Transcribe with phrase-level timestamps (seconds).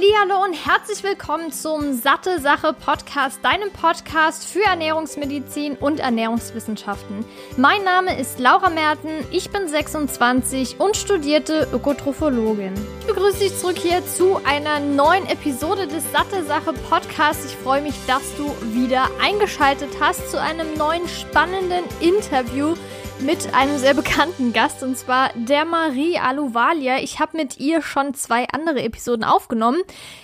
[0.00, 7.22] Hallihallo und herzlich willkommen zum Satte Sache Podcast, deinem Podcast für Ernährungsmedizin und Ernährungswissenschaften.
[7.58, 12.72] Mein Name ist Laura Merten, ich bin 26 und studierte Ökotrophologin.
[13.00, 17.44] Ich begrüße dich zurück hier zu einer neuen Episode des Satte Sache Podcasts.
[17.44, 22.74] Ich freue mich, dass du wieder eingeschaltet hast zu einem neuen spannenden Interview
[23.22, 26.98] mit einem sehr bekannten Gast und zwar der Marie Aluvalia.
[27.00, 29.80] Ich habe mit ihr schon zwei andere Episoden aufgenommen.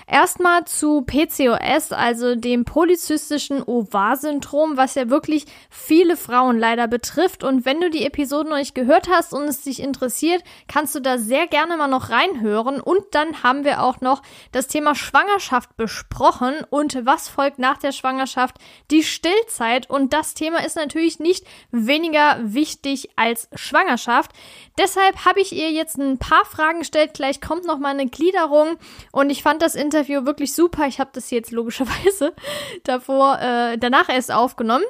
[0.07, 7.45] Erstmal zu PCOS, also dem polyzystischen Ovar-Syndrom, was ja wirklich viele Frauen leider betrifft.
[7.45, 11.01] Und wenn du die Episoden noch nicht gehört hast und es dich interessiert, kannst du
[11.01, 12.81] da sehr gerne mal noch reinhören.
[12.81, 17.93] Und dann haben wir auch noch das Thema Schwangerschaft besprochen und was folgt nach der
[17.93, 18.57] Schwangerschaft,
[18.91, 19.91] die Stillzeit.
[19.91, 24.33] Und das Thema ist natürlich nicht weniger wichtig wichtig als Schwangerschaft.
[24.79, 27.15] Deshalb habe ich ihr jetzt ein paar Fragen gestellt.
[27.15, 28.77] Gleich kommt noch mal eine Gliederung
[29.13, 30.87] und ich fand das Interview wirklich super.
[30.87, 32.35] Ich habe das jetzt logischerweise
[32.85, 34.85] davor äh, danach erst aufgenommen.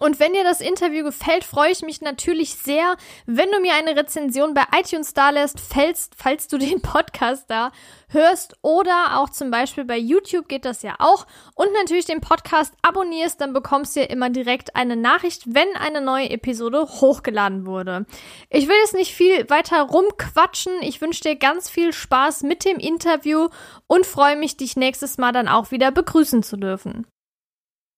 [0.00, 3.96] Und wenn dir das Interview gefällt, freue ich mich natürlich sehr, wenn du mir eine
[3.96, 7.70] Rezension bei iTunes da lässt, falls, du den Podcast da
[8.08, 12.74] hörst oder auch zum Beispiel bei YouTube geht das ja auch und natürlich den Podcast
[12.82, 18.06] abonnierst, dann bekommst du ja immer direkt eine Nachricht, wenn eine neue Episode hochgeladen wurde.
[18.50, 20.72] Ich will jetzt nicht viel weiter rumquatschen.
[20.82, 23.48] Ich wünsche dir ganz viel Spaß mit dem Interview
[23.86, 27.06] und freue mich, dich nächstes Mal dann auch wieder begrüßen zu dürfen.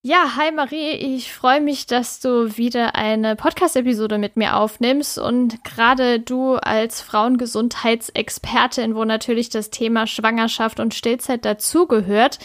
[0.08, 5.64] Ja, hi Marie, ich freue mich, dass du wieder eine Podcast-Episode mit mir aufnimmst und
[5.64, 12.38] gerade du als Frauengesundheitsexpertin, wo natürlich das Thema Schwangerschaft und Stillzeit dazugehört,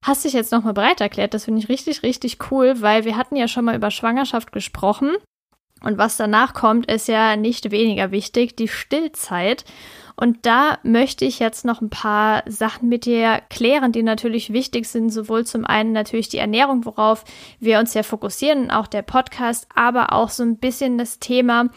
[0.00, 1.34] hast dich jetzt nochmal bereit erklärt.
[1.34, 5.10] Das finde ich richtig, richtig cool, weil wir hatten ja schon mal über Schwangerschaft gesprochen
[5.84, 9.66] und was danach kommt, ist ja nicht weniger wichtig, die Stillzeit.
[10.16, 14.86] Und da möchte ich jetzt noch ein paar Sachen mit dir klären, die natürlich wichtig
[14.86, 15.10] sind.
[15.10, 17.24] Sowohl zum einen natürlich die Ernährung, worauf
[17.60, 21.70] wir uns ja fokussieren, auch der Podcast, aber auch so ein bisschen das Thema,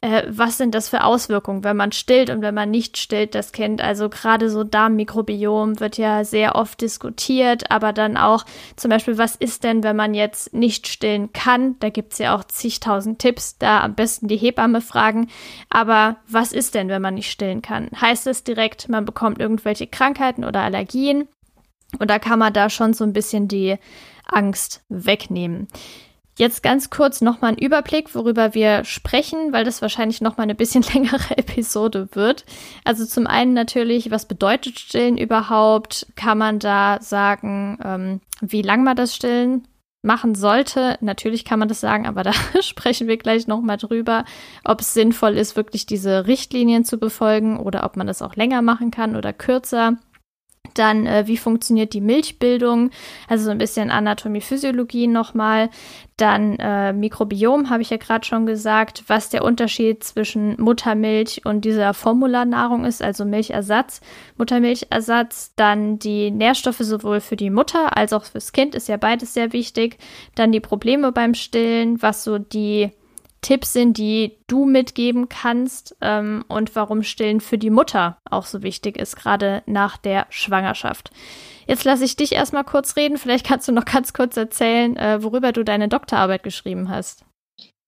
[0.00, 3.52] äh, was sind das für Auswirkungen, wenn man stillt und wenn man nicht stillt, das
[3.52, 3.80] Kind.
[3.80, 8.44] Also gerade so Darmmikrobiom wird ja sehr oft diskutiert, aber dann auch
[8.76, 11.76] zum Beispiel, was ist denn, wenn man jetzt nicht stillen kann?
[11.80, 15.28] Da gibt es ja auch zigtausend Tipps, da am besten die Hebamme fragen.
[15.70, 17.81] Aber was ist denn, wenn man nicht stillen kann?
[18.00, 21.28] Heißt es direkt, man bekommt irgendwelche Krankheiten oder Allergien?
[21.98, 23.76] Und da kann man da schon so ein bisschen die
[24.26, 25.68] Angst wegnehmen.
[26.38, 30.82] Jetzt ganz kurz nochmal ein Überblick, worüber wir sprechen, weil das wahrscheinlich nochmal eine bisschen
[30.94, 32.46] längere Episode wird.
[32.84, 36.06] Also zum einen natürlich, was bedeutet Stillen überhaupt?
[36.16, 39.68] Kann man da sagen, ähm, wie lang man das Stillen
[40.02, 40.96] machen sollte?
[41.00, 44.24] Natürlich kann man das sagen, aber da sprechen wir gleich nochmal drüber,
[44.64, 48.62] ob es sinnvoll ist, wirklich diese Richtlinien zu befolgen oder ob man das auch länger
[48.62, 49.96] machen kann oder kürzer.
[50.74, 52.90] Dann, äh, wie funktioniert die Milchbildung?
[53.28, 55.70] Also so ein bisschen Anatomie, Physiologie nochmal.
[56.16, 61.64] Dann äh, Mikrobiom, habe ich ja gerade schon gesagt, was der Unterschied zwischen Muttermilch und
[61.64, 64.00] dieser Formularnahrung ist, also Milchersatz,
[64.36, 65.54] Muttermilchersatz.
[65.56, 69.52] Dann die Nährstoffe sowohl für die Mutter als auch fürs Kind ist ja beides sehr
[69.52, 69.98] wichtig.
[70.34, 72.90] Dann die Probleme beim Stillen, was so die
[73.42, 78.62] Tipps sind, die du mitgeben kannst ähm, und warum Stillen für die Mutter auch so
[78.62, 81.10] wichtig ist, gerade nach der Schwangerschaft.
[81.66, 83.18] Jetzt lasse ich dich erstmal kurz reden.
[83.18, 87.24] Vielleicht kannst du noch ganz kurz erzählen, äh, worüber du deine Doktorarbeit geschrieben hast.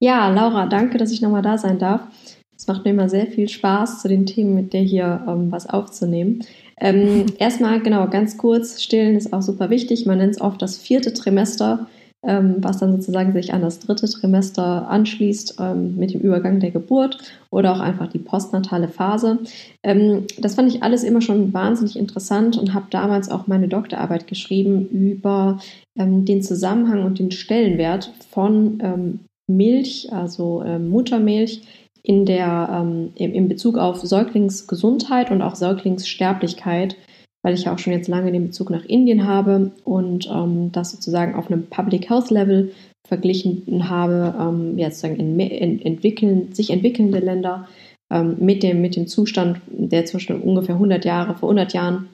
[0.00, 2.02] Ja, Laura, danke, dass ich nochmal da sein darf.
[2.56, 5.68] Es macht mir immer sehr viel Spaß, zu den Themen mit dir hier ähm, was
[5.68, 6.44] aufzunehmen.
[6.80, 10.06] Ähm, erstmal, genau, ganz kurz, Stillen ist auch super wichtig.
[10.06, 11.86] Man nennt es oft das vierte Trimester
[12.26, 16.70] ähm, was dann sozusagen sich an das dritte Trimester anschließt ähm, mit dem Übergang der
[16.70, 17.18] Geburt
[17.50, 19.38] oder auch einfach die postnatale Phase.
[19.82, 24.26] Ähm, das fand ich alles immer schon wahnsinnig interessant und habe damals auch meine Doktorarbeit
[24.26, 25.58] geschrieben über
[25.96, 31.62] ähm, den Zusammenhang und den Stellenwert von ähm, Milch, also ähm, Muttermilch,
[32.06, 36.96] in der, in Bezug auf Säuglingsgesundheit und auch Säuglingssterblichkeit
[37.44, 40.92] weil ich ja auch schon jetzt lange den Bezug nach Indien habe und ähm, das
[40.92, 42.72] sozusagen auf einem Public Health Level
[43.06, 47.68] verglichen habe, ähm, jetzt sagen in, in entwickeln, sich entwickelnde Länder
[48.10, 52.08] ähm, mit, dem, mit dem Zustand, der zwischen ungefähr 100 Jahre, vor 100 Jahren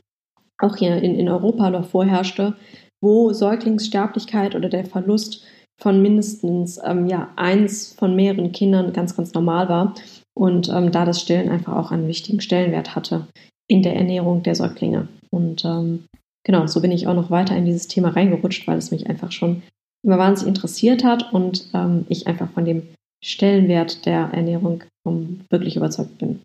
[0.58, 2.56] auch hier in, in Europa noch vorherrschte,
[3.00, 5.44] wo Säuglingssterblichkeit oder der Verlust
[5.80, 9.94] von mindestens ähm, ja, eins von mehreren Kindern ganz, ganz normal war
[10.36, 13.28] und ähm, da das Stillen einfach auch einen wichtigen Stellenwert hatte
[13.68, 15.06] in der Ernährung der Säuglinge.
[15.30, 16.04] Und ähm,
[16.44, 19.32] genau, so bin ich auch noch weiter in dieses Thema reingerutscht, weil es mich einfach
[19.32, 19.62] schon
[20.02, 22.82] immer wahnsinnig interessiert hat und ähm, ich einfach von dem
[23.22, 26.40] Stellenwert der Ernährung um, wirklich überzeugt bin.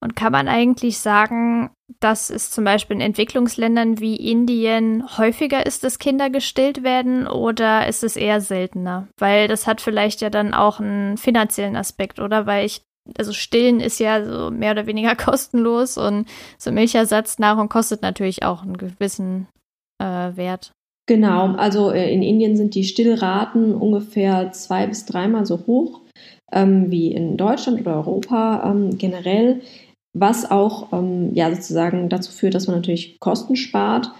[0.00, 5.84] Und kann man eigentlich sagen, dass es zum Beispiel in Entwicklungsländern wie Indien häufiger ist,
[5.84, 9.08] dass Kinder gestillt werden oder ist es eher seltener?
[9.18, 12.46] Weil das hat vielleicht ja dann auch einen finanziellen Aspekt, oder?
[12.46, 12.82] Weil ich,
[13.16, 16.26] also stillen ist ja so mehr oder weniger kostenlos und
[16.58, 19.48] so Milchersatznahrung kostet natürlich auch einen gewissen
[19.98, 20.72] äh, Wert.
[21.06, 26.02] Genau, also äh, in Indien sind die Stillraten ungefähr zwei bis dreimal so hoch
[26.52, 29.62] ähm, wie in Deutschland oder Europa ähm, generell,
[30.12, 34.10] was auch ähm, ja sozusagen dazu führt, dass man natürlich Kosten spart.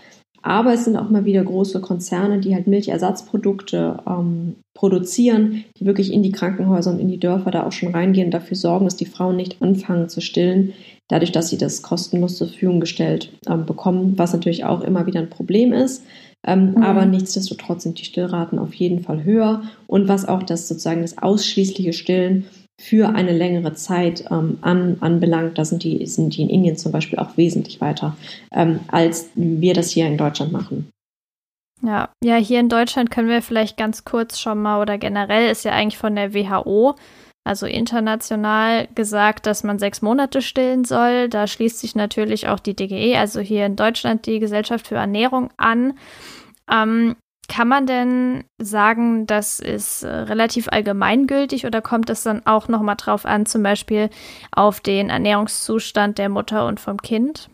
[0.49, 6.11] Aber es sind auch mal wieder große Konzerne, die halt Milchersatzprodukte ähm, produzieren, die wirklich
[6.11, 9.05] in die Krankenhäuser und in die Dörfer da auch schon reingehen dafür sorgen, dass die
[9.05, 10.73] Frauen nicht anfangen zu stillen,
[11.09, 15.21] dadurch, dass sie das kostenlos zur Verfügung gestellt ähm, bekommen, was natürlich auch immer wieder
[15.21, 16.03] ein Problem ist.
[16.47, 16.83] Ähm, mhm.
[16.83, 19.65] Aber nichtsdestotrotz sind die Stillraten auf jeden Fall höher.
[19.87, 22.47] Und was auch das sozusagen das ausschließliche Stillen
[22.81, 26.93] für eine längere Zeit ähm, an, anbelangt, da sind die, sind die in Indien zum
[26.93, 28.17] Beispiel auch wesentlich weiter,
[28.53, 30.89] ähm, als wir das hier in Deutschland machen.
[31.83, 35.65] Ja, ja, hier in Deutschland können wir vielleicht ganz kurz schon mal oder generell ist
[35.65, 36.97] ja eigentlich von der WHO,
[37.45, 41.29] also international gesagt, dass man sechs Monate stillen soll.
[41.29, 45.51] Da schließt sich natürlich auch die DGE, also hier in Deutschland die Gesellschaft für Ernährung
[45.57, 45.95] an.
[46.71, 47.17] Ähm,
[47.49, 52.97] kann man denn sagen, das ist äh, relativ allgemeingültig oder kommt es dann auch nochmal
[52.97, 54.11] drauf an, zum Beispiel
[54.53, 57.50] auf den Ernährungszustand der Mutter und vom Kind?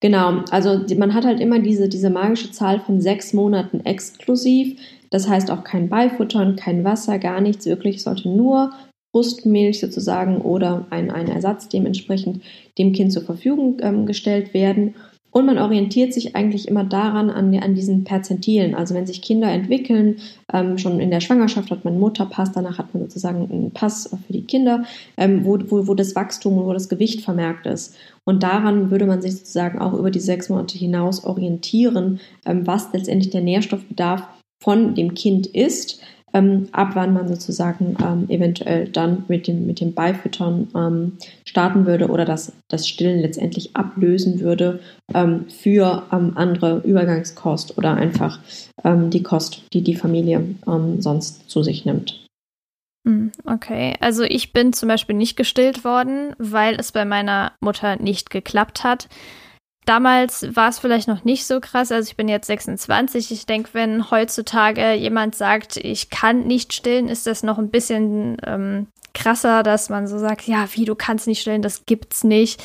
[0.00, 4.78] Genau, also man hat halt immer diese, diese magische Zahl von sechs Monaten exklusiv.
[5.10, 7.64] Das heißt auch kein Beifuttern, kein Wasser, gar nichts.
[7.64, 8.72] Wirklich sollte nur
[9.12, 12.42] Brustmilch sozusagen oder ein, ein Ersatz dementsprechend
[12.76, 14.94] dem Kind zur Verfügung ähm, gestellt werden.
[15.36, 18.74] Und man orientiert sich eigentlich immer daran, an, an diesen Perzentilen.
[18.74, 20.16] Also wenn sich Kinder entwickeln,
[20.50, 24.08] ähm, schon in der Schwangerschaft hat man einen Mutterpass, danach hat man sozusagen einen Pass
[24.26, 24.84] für die Kinder,
[25.18, 27.94] ähm, wo, wo, wo das Wachstum und wo das Gewicht vermerkt ist.
[28.24, 32.90] Und daran würde man sich sozusagen auch über die sechs Monate hinaus orientieren, ähm, was
[32.94, 34.22] letztendlich der Nährstoffbedarf
[34.64, 36.00] von dem Kind ist
[36.32, 41.12] ähm, ab wann man sozusagen ähm, eventuell dann mit dem, mit dem Beifüttern ähm,
[41.44, 44.80] starten würde oder das, das Stillen letztendlich ablösen würde
[45.14, 48.40] ähm, für ähm, andere Übergangskost oder einfach
[48.84, 50.44] ähm, die Kost, die die Familie
[50.98, 52.26] sonst zu sich nimmt.
[53.06, 57.96] Hm, okay, also ich bin zum Beispiel nicht gestillt worden, weil es bei meiner Mutter
[57.96, 59.08] nicht geklappt hat.
[59.86, 61.92] Damals war es vielleicht noch nicht so krass.
[61.92, 63.30] Also ich bin jetzt 26.
[63.30, 68.36] Ich denke, wenn heutzutage jemand sagt, ich kann nicht stillen, ist das noch ein bisschen
[68.44, 72.62] ähm, krasser, dass man so sagt, ja, wie du kannst nicht stillen, das gibt's nicht.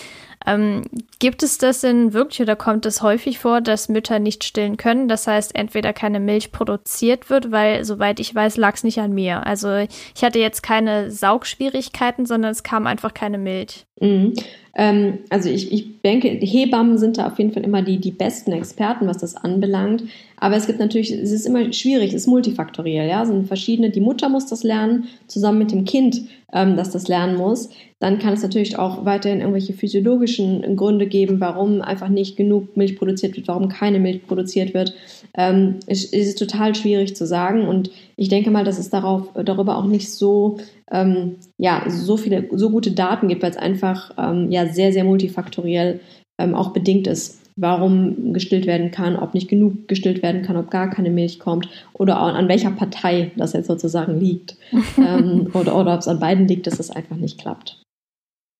[0.48, 0.82] Ähm,
[1.20, 5.08] gibt es das denn wirklich oder kommt es häufig vor, dass Mütter nicht stillen können?
[5.08, 9.14] Das heißt, entweder keine Milch produziert wird, weil, soweit ich weiß, lag es nicht an
[9.14, 9.46] mir.
[9.46, 13.86] Also ich hatte jetzt keine Saugschwierigkeiten, sondern es kam einfach keine Milch.
[14.02, 14.34] Mhm.
[14.74, 18.54] Ähm, also ich, ich denke, Hebammen sind da auf jeden Fall immer die, die besten
[18.54, 20.04] Experten, was das anbelangt.
[20.38, 23.22] Aber es gibt natürlich, es ist immer schwierig, es ist multifaktoriell, ja.
[23.22, 26.22] Es sind verschiedene, die Mutter muss das lernen, zusammen mit dem Kind,
[26.54, 27.70] ähm, das das lernen muss.
[28.00, 32.98] Dann kann es natürlich auch weiterhin irgendwelche physiologischen Gründe geben, warum einfach nicht genug Milch
[32.98, 34.96] produziert wird, warum keine Milch produziert wird.
[35.36, 37.68] Ähm, es, es ist total schwierig zu sagen.
[37.68, 40.58] Und ich denke mal, dass es darauf, darüber auch nicht so,
[40.92, 45.04] ähm, ja, so viele, so gute Daten gibt, weil es einfach, ähm, ja, sehr, sehr
[45.04, 46.00] multifaktoriell
[46.40, 50.72] ähm, auch bedingt ist warum gestillt werden kann, ob nicht genug gestillt werden kann, ob
[50.72, 54.56] gar keine Milch kommt oder an welcher Partei das jetzt sozusagen liegt
[54.98, 57.82] ähm, oder, oder ob es an beiden liegt, dass es einfach nicht klappt.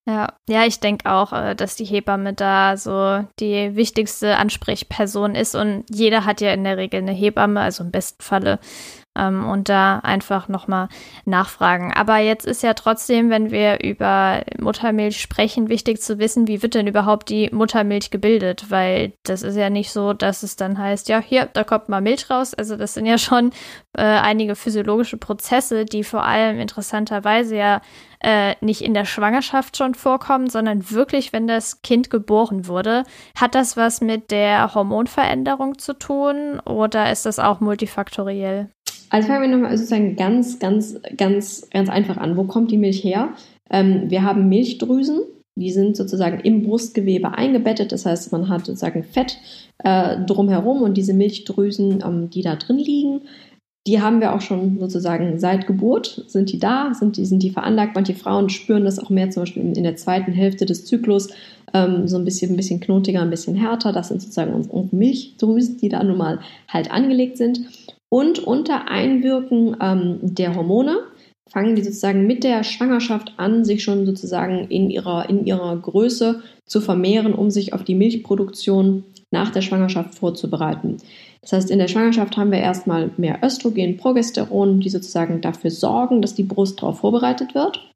[0.08, 5.54] Ja, ja, ich denke auch, äh, dass die Hebamme da so die wichtigste Ansprechperson ist
[5.54, 8.58] und jeder hat ja in der Regel eine Hebamme, also im besten Falle
[9.16, 10.88] ähm, und da einfach nochmal
[11.24, 11.92] nachfragen.
[11.94, 16.74] Aber jetzt ist ja trotzdem, wenn wir über Muttermilch sprechen, wichtig zu wissen, wie wird
[16.74, 18.66] denn überhaupt die Muttermilch gebildet?
[18.70, 22.00] Weil das ist ja nicht so, dass es dann heißt, ja, hier, da kommt mal
[22.00, 22.54] Milch raus.
[22.54, 23.50] Also das sind ja schon
[23.96, 27.80] äh, einige physiologische Prozesse, die vor allem interessanterweise ja
[28.22, 33.04] äh, nicht in der Schwangerschaft schon vorkommen, sondern wirklich, wenn das Kind geboren wurde.
[33.34, 38.70] Hat das was mit der Hormonveränderung zu tun oder ist das auch multifaktoriell?
[39.12, 42.38] Also fangen wir nochmal sozusagen ganz, ganz, ganz, ganz einfach an.
[42.38, 43.34] Wo kommt die Milch her?
[43.70, 45.20] Ähm, wir haben Milchdrüsen,
[45.54, 47.92] die sind sozusagen im Brustgewebe eingebettet.
[47.92, 49.36] Das heißt, man hat sozusagen Fett
[49.84, 53.20] äh, drumherum und diese Milchdrüsen, ähm, die da drin liegen,
[53.86, 57.50] die haben wir auch schon sozusagen seit Geburt, sind die da, sind die, sind die
[57.50, 57.94] veranlagt.
[57.94, 61.28] Manche Frauen spüren das auch mehr zum Beispiel in, der zweiten Hälfte des Zyklus,
[61.74, 63.92] ähm, so ein bisschen, ein bisschen knotiger, ein bisschen härter.
[63.92, 66.38] Das sind sozusagen unsere Milchdrüsen, die da nun mal
[66.68, 67.68] halt angelegt sind
[68.12, 70.98] und unter Einwirken ähm, der Hormone
[71.50, 76.42] fangen die sozusagen mit der Schwangerschaft an, sich schon sozusagen in ihrer, in ihrer Größe
[76.66, 80.98] zu vermehren, um sich auf die Milchproduktion nach der Schwangerschaft vorzubereiten.
[81.40, 86.20] Das heißt, in der Schwangerschaft haben wir erstmal mehr Östrogen, Progesteron, die sozusagen dafür sorgen,
[86.20, 87.90] dass die Brust darauf vorbereitet wird.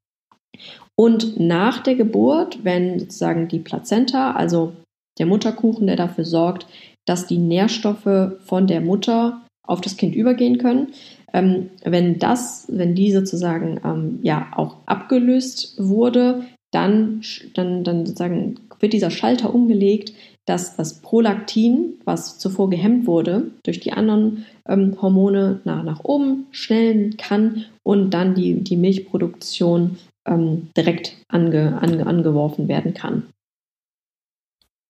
[0.95, 4.73] Und nach der Geburt, wenn sozusagen die Plazenta, also
[5.19, 6.67] der Mutterkuchen, der dafür sorgt,
[7.05, 10.89] dass die Nährstoffe von der Mutter auf das Kind übergehen können,
[11.33, 17.23] ähm, wenn das, wenn die sozusagen ähm, ja auch abgelöst wurde, dann,
[17.55, 20.13] dann, dann sozusagen wird dieser Schalter umgelegt,
[20.47, 26.47] dass das Prolaktin, was zuvor gehemmt wurde, durch die anderen ähm, Hormone nach, nach oben
[26.53, 33.25] schnellen kann und dann die, die Milchproduktion ähm, direkt ange, ange, angeworfen werden kann.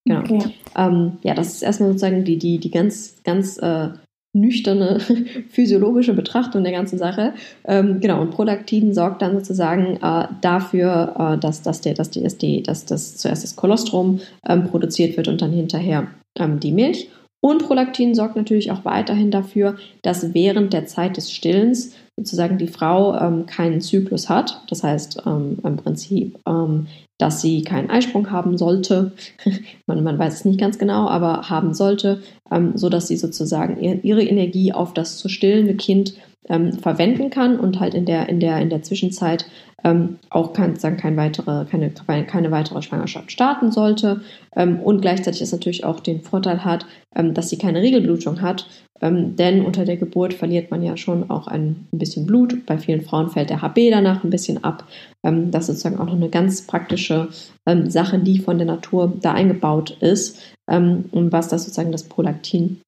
[0.04, 0.20] Genau.
[0.20, 0.54] Okay.
[0.76, 3.88] Ähm, ja, das ist erstmal sozusagen die, die, die ganz, ganz äh,
[4.36, 5.00] nüchterne
[5.50, 7.34] physiologische Betrachtung der ganzen Sache.
[7.64, 12.22] Ähm, genau, und Prolaktin sorgt dann sozusagen äh, dafür, äh, dass, dass, der, dass, die,
[12.22, 16.72] dass, die, dass das zuerst das Kolostrum ähm, produziert wird und dann hinterher ähm, die
[16.72, 17.08] Milch.
[17.46, 22.66] Und Prolaktin sorgt natürlich auch weiterhin dafür, dass während der Zeit des Stillens sozusagen die
[22.66, 24.62] Frau ähm, keinen Zyklus hat.
[24.68, 26.88] Das heißt ähm, im Prinzip, ähm,
[27.18, 29.12] dass sie keinen Eisprung haben sollte.
[29.86, 33.80] man, man weiß es nicht ganz genau, aber haben sollte, ähm, so dass sie sozusagen
[34.02, 36.14] ihre Energie auf das zu stillende Kind
[36.48, 39.46] ähm, verwenden kann und halt in der, in der, in der Zwischenzeit
[39.84, 44.22] ähm, auch kein, sagen, kein weitere, keine, keine weitere Schwangerschaft starten sollte
[44.54, 48.66] ähm, und gleichzeitig es natürlich auch den Vorteil hat, ähm, dass sie keine Regelblutung hat,
[49.00, 52.64] ähm, denn unter der Geburt verliert man ja schon auch ein, ein, bisschen Blut.
[52.66, 54.84] Bei vielen Frauen fällt der HB danach ein bisschen ab.
[55.22, 57.28] Ähm, das ist sozusagen auch noch eine ganz praktische
[57.66, 62.80] ähm, Sache, die von der Natur da eingebaut ist und was das sozusagen das Prolaktin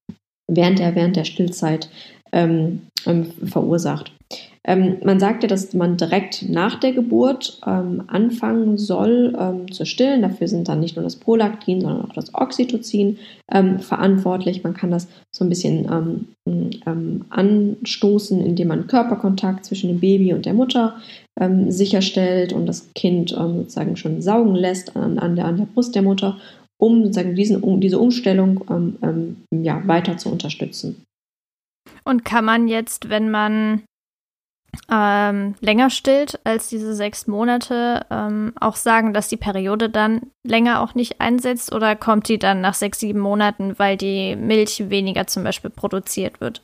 [0.48, 1.88] während der, während der Stillzeit
[3.44, 4.12] verursacht.
[4.68, 9.86] Ähm, man sagt ja, dass man direkt nach der Geburt ähm, anfangen soll ähm, zu
[9.86, 10.20] stillen.
[10.20, 13.18] Dafür sind dann nicht nur das Prolaktin, sondern auch das Oxytocin
[13.50, 14.64] ähm, verantwortlich.
[14.64, 15.88] Man kann das so ein bisschen
[16.46, 20.96] ähm, ähm, anstoßen, indem man Körperkontakt zwischen dem Baby und der Mutter
[21.68, 26.02] sicherstellt und das Kind sozusagen schon saugen lässt an, an, der, an der Brust der
[26.02, 26.36] Mutter,
[26.78, 28.98] um sozusagen diesen, um diese Umstellung
[29.52, 31.04] ja, weiter zu unterstützen.
[32.08, 33.82] Und kann man jetzt, wenn man
[34.90, 40.80] ähm, länger stillt als diese sechs Monate, ähm, auch sagen, dass die Periode dann länger
[40.80, 45.26] auch nicht einsetzt oder kommt die dann nach sechs, sieben Monaten, weil die Milch weniger
[45.26, 46.62] zum Beispiel produziert wird?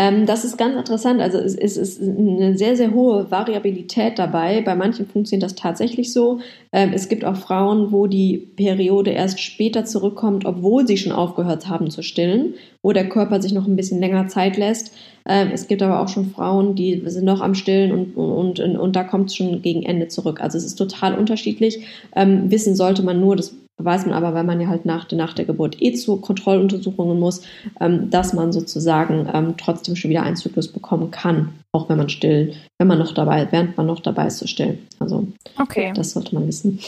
[0.00, 1.20] Ähm, das ist ganz interessant.
[1.20, 4.62] Also es, es, ist eine sehr, sehr hohe Variabilität dabei.
[4.62, 6.40] Bei manchen funktioniert das tatsächlich so.
[6.72, 11.68] Ähm, es gibt auch Frauen, wo die Periode erst später zurückkommt, obwohl sie schon aufgehört
[11.68, 14.96] haben zu stillen, wo der Körper sich noch ein bisschen länger Zeit lässt.
[15.28, 18.78] Ähm, es gibt aber auch schon Frauen, die sind noch am Stillen und, und, und,
[18.78, 20.40] und da kommt es schon gegen Ende zurück.
[20.40, 21.84] Also es ist total unterschiedlich.
[22.16, 25.34] Ähm, wissen sollte man nur, das weiß man aber, weil man ja halt nach, nach
[25.34, 27.42] der Geburt eh zu Kontrolluntersuchungen muss,
[27.80, 32.08] ähm, dass man sozusagen ähm, trotzdem schon wieder einen Zyklus bekommen kann, auch wenn man
[32.08, 34.78] still, wenn man noch dabei, während man noch dabei ist zu stillen.
[34.98, 35.26] Also
[35.58, 35.92] okay.
[35.94, 36.78] das sollte man wissen.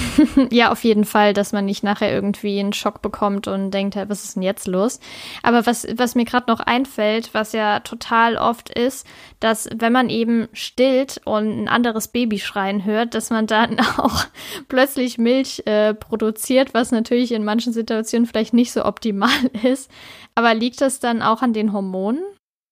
[0.50, 4.24] ja, auf jeden Fall, dass man nicht nachher irgendwie einen Schock bekommt und denkt, was
[4.24, 5.00] ist denn jetzt los?
[5.42, 9.06] Aber was, was mir gerade noch einfällt, was ja total oft ist,
[9.40, 14.24] dass wenn man eben stillt und ein anderes Baby schreien hört, dass man dann auch
[14.68, 19.30] plötzlich Milch äh, produziert, was natürlich in manchen Situationen vielleicht nicht so optimal
[19.62, 19.90] ist.
[20.34, 22.22] Aber liegt das dann auch an den Hormonen?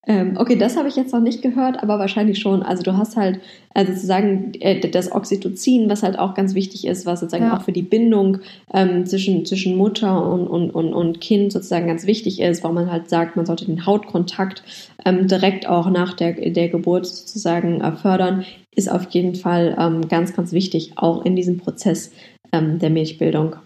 [0.07, 2.63] Ähm, okay, das habe ich jetzt noch nicht gehört, aber wahrscheinlich schon.
[2.63, 3.39] Also du hast halt
[3.75, 7.57] also sozusagen äh, das Oxytocin, was halt auch ganz wichtig ist, was sozusagen ja.
[7.57, 8.39] auch für die Bindung
[8.73, 12.91] ähm, zwischen, zwischen Mutter und, und, und, und Kind sozusagen ganz wichtig ist, weil man
[12.91, 14.63] halt sagt, man sollte den Hautkontakt
[15.05, 20.09] ähm, direkt auch nach der, der Geburt sozusagen äh, fördern, ist auf jeden Fall ähm,
[20.09, 22.11] ganz, ganz wichtig, auch in diesem Prozess
[22.53, 23.57] ähm, der Milchbildung.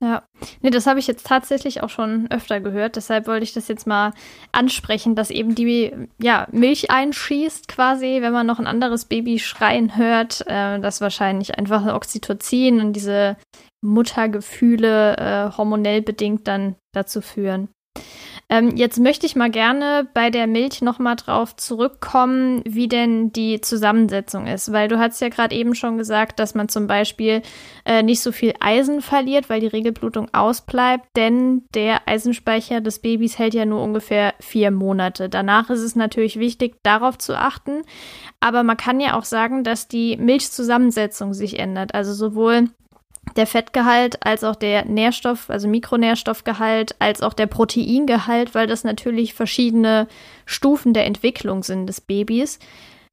[0.00, 0.24] Ja,
[0.60, 2.96] nee, das habe ich jetzt tatsächlich auch schon öfter gehört.
[2.96, 4.12] Deshalb wollte ich das jetzt mal
[4.52, 9.96] ansprechen, dass eben die ja, Milch einschießt quasi, wenn man noch ein anderes Baby schreien
[9.96, 13.36] hört, äh, das wahrscheinlich einfach Oxytocin und diese
[13.80, 17.68] Muttergefühle äh, hormonell bedingt dann dazu führen.
[18.48, 23.60] Ähm, jetzt möchte ich mal gerne bei der Milch nochmal drauf zurückkommen, wie denn die
[23.60, 27.42] Zusammensetzung ist, weil du hast ja gerade eben schon gesagt, dass man zum Beispiel
[27.84, 33.36] äh, nicht so viel Eisen verliert, weil die Regelblutung ausbleibt, denn der Eisenspeicher des Babys
[33.36, 35.28] hält ja nur ungefähr vier Monate.
[35.28, 37.82] Danach ist es natürlich wichtig, darauf zu achten,
[38.38, 42.68] aber man kann ja auch sagen, dass die Milchzusammensetzung sich ändert, also sowohl
[43.34, 49.34] der Fettgehalt als auch der Nährstoff, also Mikronährstoffgehalt, als auch der Proteingehalt, weil das natürlich
[49.34, 50.08] verschiedene
[50.44, 52.58] Stufen der Entwicklung sind des Babys.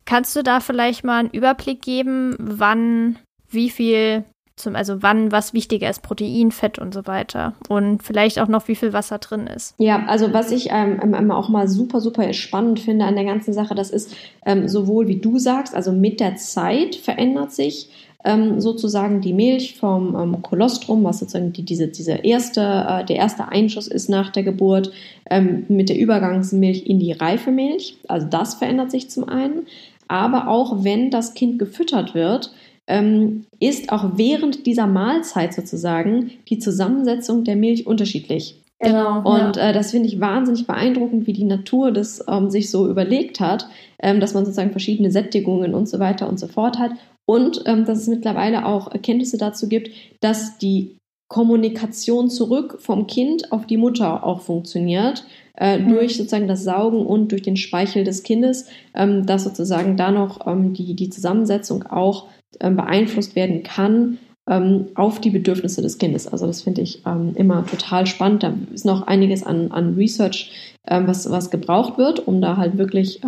[0.06, 3.18] Kannst du da vielleicht mal einen Überblick geben, wann
[3.50, 7.54] wie viel zum, also wann was wichtiger ist, Protein, Fett und so weiter.
[7.70, 9.74] Und vielleicht auch noch, wie viel Wasser drin ist.
[9.80, 13.74] Ja, also was ich ähm, auch mal super, super spannend finde an der ganzen Sache,
[13.74, 14.16] das ist
[14.46, 17.90] ähm, sowohl wie du sagst, also mit der Zeit verändert sich
[18.24, 23.18] ähm, sozusagen die Milch vom ähm, Kolostrum, was sozusagen die, diese, diese erste, äh, der
[23.18, 24.92] erste Einschuss ist nach der Geburt,
[25.30, 27.98] ähm, mit der Übergangsmilch in die reife Milch.
[28.08, 29.68] Also das verändert sich zum einen.
[30.08, 32.52] Aber auch wenn das Kind gefüttert wird,
[32.88, 38.56] ähm, ist auch während dieser Mahlzeit sozusagen die Zusammensetzung der Milch unterschiedlich.
[38.84, 39.20] Genau.
[39.20, 39.70] Und ja.
[39.70, 43.68] äh, das finde ich wahnsinnig beeindruckend, wie die Natur das ähm, sich so überlegt hat,
[44.02, 46.92] ähm, dass man sozusagen verschiedene Sättigungen und so weiter und so fort hat.
[47.26, 50.98] Und ähm, dass es mittlerweile auch Erkenntnisse dazu gibt, dass die
[51.30, 55.26] Kommunikation zurück vom Kind auf die Mutter auch funktioniert,
[55.58, 55.90] äh, mhm.
[55.90, 60.46] durch sozusagen das Saugen und durch den Speichel des Kindes, ähm, dass sozusagen da noch
[60.46, 62.28] ähm, die, die Zusammensetzung auch
[62.60, 66.28] ähm, beeinflusst werden kann ähm, auf die Bedürfnisse des Kindes.
[66.28, 68.44] Also das finde ich ähm, immer total spannend.
[68.44, 70.52] Da ist noch einiges an, an Research,
[70.88, 73.22] ähm, was, was gebraucht wird, um da halt wirklich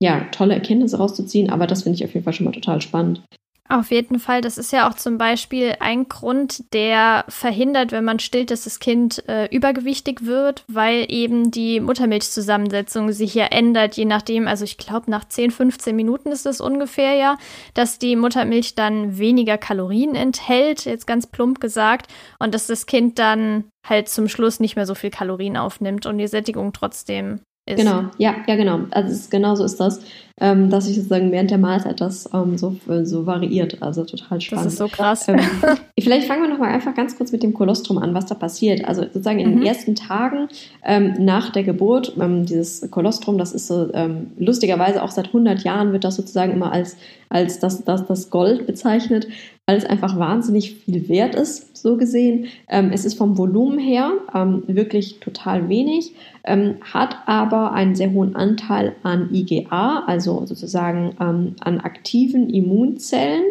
[0.00, 1.50] ja, tolle Erkenntnisse rauszuziehen.
[1.50, 3.22] Aber das finde ich auf jeden Fall schon mal total spannend.
[3.66, 4.42] Auf jeden Fall.
[4.42, 8.78] Das ist ja auch zum Beispiel ein Grund, der verhindert, wenn man stillt, dass das
[8.78, 14.76] Kind äh, übergewichtig wird, weil eben die Muttermilchzusammensetzung sich ja ändert, je nachdem, also ich
[14.76, 17.38] glaube, nach 10, 15 Minuten ist es ungefähr ja,
[17.72, 23.18] dass die Muttermilch dann weniger Kalorien enthält, jetzt ganz plump gesagt, und dass das Kind
[23.18, 27.78] dann halt zum Schluss nicht mehr so viel Kalorien aufnimmt und die Sättigung trotzdem ist.
[27.78, 28.80] Genau, ja, ja, genau.
[28.90, 30.00] Also ist, genau so ist das,
[30.40, 33.82] ähm, dass sich sozusagen während der Mahlzeit das ähm, so, so variiert.
[33.82, 34.66] Also total spannend.
[34.66, 35.28] Das ist so krass.
[35.28, 35.40] Ähm,
[35.98, 38.84] vielleicht fangen wir nochmal einfach ganz kurz mit dem Kolostrum an, was da passiert.
[38.84, 39.56] Also sozusagen in mhm.
[39.60, 40.48] den ersten Tagen
[40.84, 45.64] ähm, nach der Geburt, ähm, dieses Kolostrum, das ist so ähm, lustigerweise auch seit 100
[45.64, 46.96] Jahren wird das sozusagen immer als,
[47.30, 49.28] als das, das, das Gold bezeichnet,
[49.66, 52.46] weil es einfach wahnsinnig viel wert ist, so gesehen.
[52.68, 56.12] Ähm, es ist vom Volumen her ähm, wirklich total wenig,
[56.44, 63.44] ähm, hat aber einen sehr hohen Anteil an IgA, also sozusagen ähm, an aktiven Immunzellen,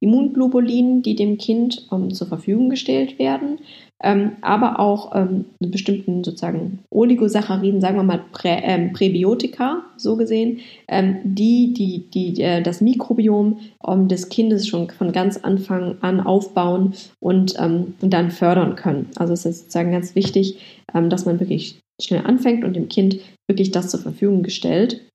[0.00, 3.58] Immunglobulinen, die dem Kind ähm, zur Verfügung gestellt werden
[4.02, 10.60] ähm, aber auch ähm, bestimmten sozusagen Oligosacchariden, sagen wir mal Prä, ähm, Präbiotika, so gesehen,
[10.88, 16.20] ähm, die, die, die äh, das Mikrobiom ähm, des Kindes schon von ganz Anfang an
[16.20, 19.10] aufbauen und, ähm, und dann fördern können.
[19.16, 20.58] Also es ist sozusagen ganz wichtig,
[20.92, 25.06] dass man wirklich schnell anfängt und dem Kind wirklich das zur Verfügung gestellt.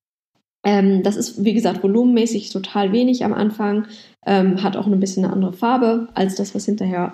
[0.64, 3.88] das ist, wie gesagt, volumenmäßig total wenig am Anfang,
[4.26, 7.14] hat auch ein bisschen eine andere Farbe als das, was hinterher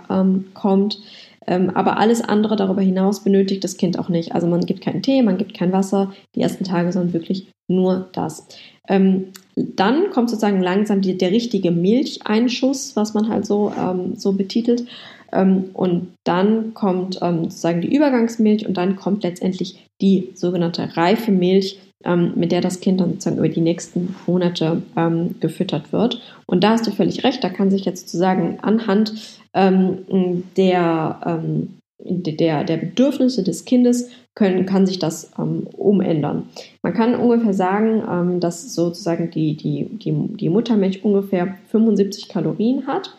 [0.54, 1.00] kommt.
[1.48, 4.34] Ähm, aber alles andere darüber hinaus benötigt das Kind auch nicht.
[4.36, 8.10] Also man gibt keinen Tee, man gibt kein Wasser die ersten Tage, sondern wirklich nur
[8.14, 8.48] das.
[8.88, 14.34] Ähm, dann kommt sozusagen langsam die, der richtige Milcheinschuss, was man halt so, ähm, so
[14.34, 14.86] betitelt.
[15.34, 22.34] Und dann kommt sozusagen die Übergangsmilch und dann kommt letztendlich die sogenannte reife Milch, ähm,
[22.36, 26.22] mit der das Kind dann sozusagen über die nächsten Monate ähm, gefüttert wird.
[26.46, 31.78] Und da hast du völlig recht, da kann sich jetzt sozusagen anhand ähm, der, ähm,
[32.00, 36.50] der, der Bedürfnisse des Kindes können, kann sich das ähm, umändern.
[36.84, 42.88] Man kann ungefähr sagen, ähm, dass sozusagen die, die, die, die Muttermilch ungefähr 75 Kalorien
[42.88, 43.16] hat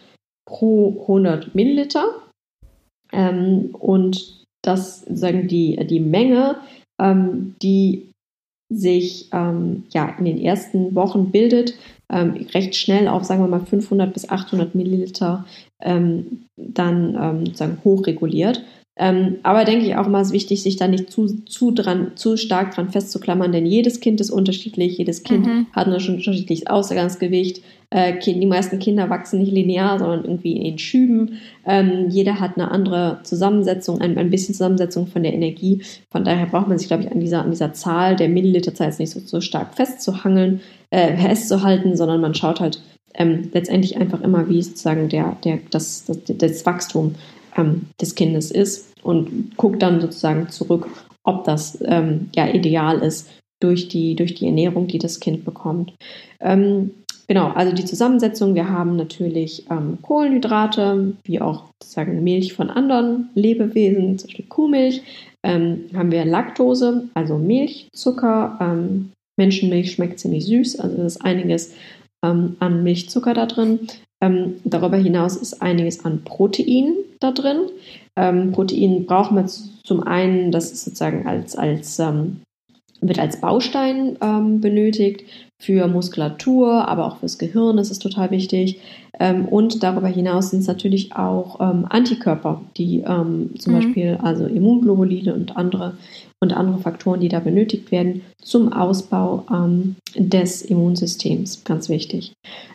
[0.47, 2.05] pro 100 Milliliter.
[3.13, 6.57] und dass sozusagen die, die Menge,
[6.99, 8.12] die
[8.75, 11.75] sich ähm, ja, in den ersten Wochen bildet,
[12.11, 15.45] ähm, recht schnell auf, sagen wir mal, 500 bis 800 Milliliter
[15.81, 18.63] ähm, dann ähm, sozusagen hochreguliert.
[18.97, 22.13] Ähm, aber denke ich auch immer, es ist wichtig, sich da nicht zu, zu, dran,
[22.15, 25.67] zu stark dran festzuklammern, denn jedes Kind ist unterschiedlich, jedes Kind mhm.
[25.73, 27.63] hat ein unterschiedliches Ausgangsgewicht.
[27.89, 31.39] Äh, die meisten Kinder wachsen nicht linear, sondern irgendwie in Schüben.
[31.65, 35.83] Ähm, jeder hat eine andere Zusammensetzung, ein, ein bisschen Zusammensetzung von der Energie.
[36.11, 39.01] Von daher braucht man sich, glaube ich, an dieser, an dieser Zahl der Milliliterzahl jetzt
[39.01, 42.83] nicht so, so stark festzuhangeln, äh, festzuhalten, sondern man schaut halt
[43.15, 47.15] ähm, letztendlich einfach immer, wie sozusagen der, der, das, das, das Wachstum
[47.57, 50.89] ähm, des Kindes ist und guckt dann sozusagen zurück,
[51.25, 55.93] ob das ähm, ja ideal ist durch die, durch die Ernährung, die das Kind bekommt.
[56.41, 56.91] Ähm,
[57.29, 63.31] genau, also die Zusammensetzung, wir haben natürlich ähm, Kohlenhydrate, wie auch sozusagen Milch von anderen
[63.35, 65.03] Lebewesen, zum Beispiel Kuhmilch,
[65.45, 71.73] ähm, haben wir Laktose, also Milch, Zucker, ähm, Menschenmilch schmeckt ziemlich süß, also ist einiges
[72.25, 73.81] ähm, an Milchzucker da drin.
[74.23, 77.69] Ähm, darüber hinaus ist einiges an Protein da drin.
[78.17, 82.41] Ähm, Protein brauchen wir zum einen, das ist sozusagen als, als ähm,
[83.03, 85.25] wird als Baustein ähm, benötigt
[85.59, 88.81] für Muskulatur, aber auch fürs Gehirn, das ist total wichtig.
[89.21, 93.77] Ähm, und darüber hinaus sind es natürlich auch ähm, Antikörper, die ähm, zum mhm.
[93.77, 95.95] Beispiel also Immunglobuline und andere
[96.41, 102.33] und andere Faktoren, die da benötigt werden zum Ausbau ähm, des Immunsystems, ganz wichtig.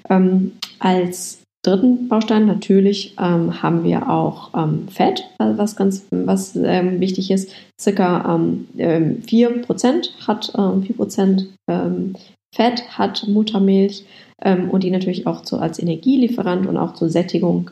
[0.10, 7.00] Ähm, als dritten Baustein natürlich ähm, haben wir auch ähm, Fett, was ganz was ähm,
[7.00, 7.52] wichtig ist.
[7.80, 12.16] Circa ähm, 4% ähm, hat ähm, 4% ähm,
[12.56, 14.06] Fett hat Muttermilch
[14.42, 17.70] ähm, und die natürlich auch so als Energielieferant und auch zur Sättigung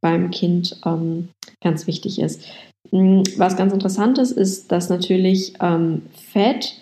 [0.00, 0.80] beim Kind
[1.62, 2.42] ganz wichtig ist.
[2.90, 5.54] Mm, was ganz interessant ist, ist, dass natürlich
[6.12, 6.76] Fett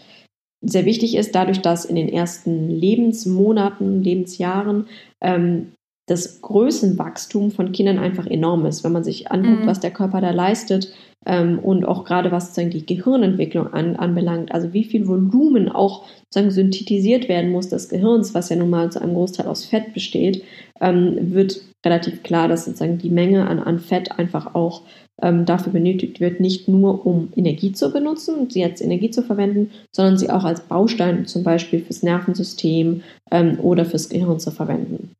[0.64, 4.86] sehr wichtig ist, dadurch, dass in den ersten Lebensmonaten, Lebensjahren
[5.20, 5.72] ähm,
[6.06, 9.66] das Größenwachstum von Kindern einfach enorm ist, wenn man sich anguckt, mhm.
[9.66, 10.92] was der Körper da leistet
[11.26, 16.04] ähm, und auch gerade was sozusagen die Gehirnentwicklung an, anbelangt, also wie viel Volumen auch
[16.24, 19.94] sozusagen synthetisiert werden muss des Gehirns, was ja nun mal zu einem Großteil aus Fett
[19.94, 20.42] besteht,
[20.80, 24.82] ähm, wird relativ klar, dass sozusagen die Menge an, an Fett einfach auch
[25.22, 29.70] ähm, dafür benötigt wird, nicht nur um Energie zu benutzen, sie als Energie zu verwenden,
[29.94, 35.14] sondern sie auch als Baustein zum Beispiel fürs Nervensystem ähm, oder fürs Gehirn zu verwenden.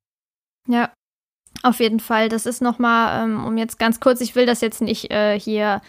[0.68, 0.92] Ja,
[1.62, 2.28] auf jeden Fall.
[2.28, 5.80] Das ist nochmal, ähm, um jetzt ganz kurz, ich will das jetzt nicht äh, hier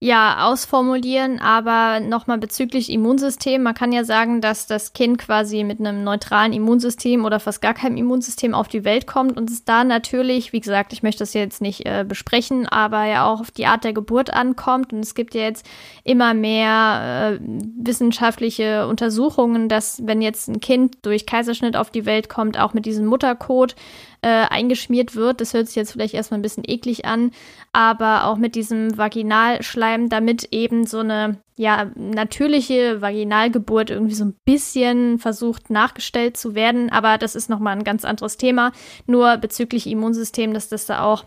[0.00, 3.64] ja, ausformulieren, aber nochmal bezüglich Immunsystem.
[3.64, 7.74] Man kann ja sagen, dass das Kind quasi mit einem neutralen Immunsystem oder fast gar
[7.74, 11.34] keinem Immunsystem auf die Welt kommt und es da natürlich, wie gesagt, ich möchte das
[11.34, 14.92] jetzt nicht äh, besprechen, aber ja auch auf die Art der Geburt ankommt.
[14.92, 15.66] Und es gibt ja jetzt
[16.04, 17.44] immer mehr äh,
[17.80, 22.86] wissenschaftliche Untersuchungen, dass wenn jetzt ein Kind durch Kaiserschnitt auf die Welt kommt, auch mit
[22.86, 23.74] diesem Muttercode,
[24.22, 25.40] äh, eingeschmiert wird.
[25.40, 27.30] Das hört sich jetzt vielleicht erstmal ein bisschen eklig an,
[27.72, 34.36] aber auch mit diesem Vaginalschleim, damit eben so eine ja, natürliche Vaginalgeburt irgendwie so ein
[34.44, 36.90] bisschen versucht nachgestellt zu werden.
[36.90, 38.72] Aber das ist nochmal ein ganz anderes Thema.
[39.06, 41.24] Nur bezüglich Immunsystem, dass das da auch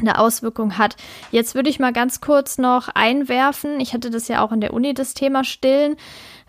[0.00, 0.96] eine Auswirkung hat.
[1.30, 3.80] Jetzt würde ich mal ganz kurz noch einwerfen.
[3.80, 5.96] Ich hatte das ja auch in der Uni, das Thema Stillen.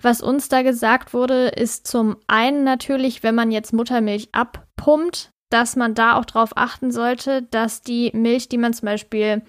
[0.02, 5.78] Was uns da gesagt wurde, ist zum einen natürlich, wenn man jetzt Muttermilch abpumpt, dass
[5.78, 9.42] man da auch darauf achten sollte, dass die Milch, die man zum Beispiel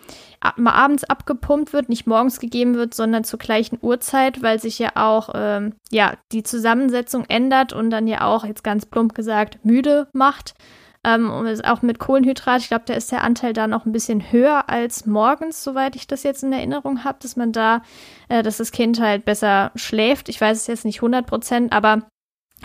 [0.54, 4.90] mal abends abgepumpt wird, nicht morgens gegeben wird, sondern zur gleichen Uhrzeit, weil sich ja
[4.94, 10.06] auch ähm, ja die Zusammensetzung ändert und dann ja auch jetzt ganz plump gesagt müde
[10.12, 10.54] macht.
[11.02, 14.30] Ähm, und auch mit Kohlenhydrat, ich glaube, da ist der Anteil da noch ein bisschen
[14.30, 17.82] höher als morgens, soweit ich das jetzt in Erinnerung habe, dass man da,
[18.28, 20.28] äh, dass das Kind halt besser schläft.
[20.28, 22.02] Ich weiß es jetzt nicht 100 Prozent, aber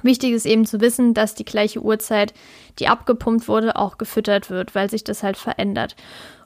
[0.03, 2.33] Wichtig ist eben zu wissen, dass die gleiche Uhrzeit,
[2.79, 5.95] die abgepumpt wurde, auch gefüttert wird, weil sich das halt verändert.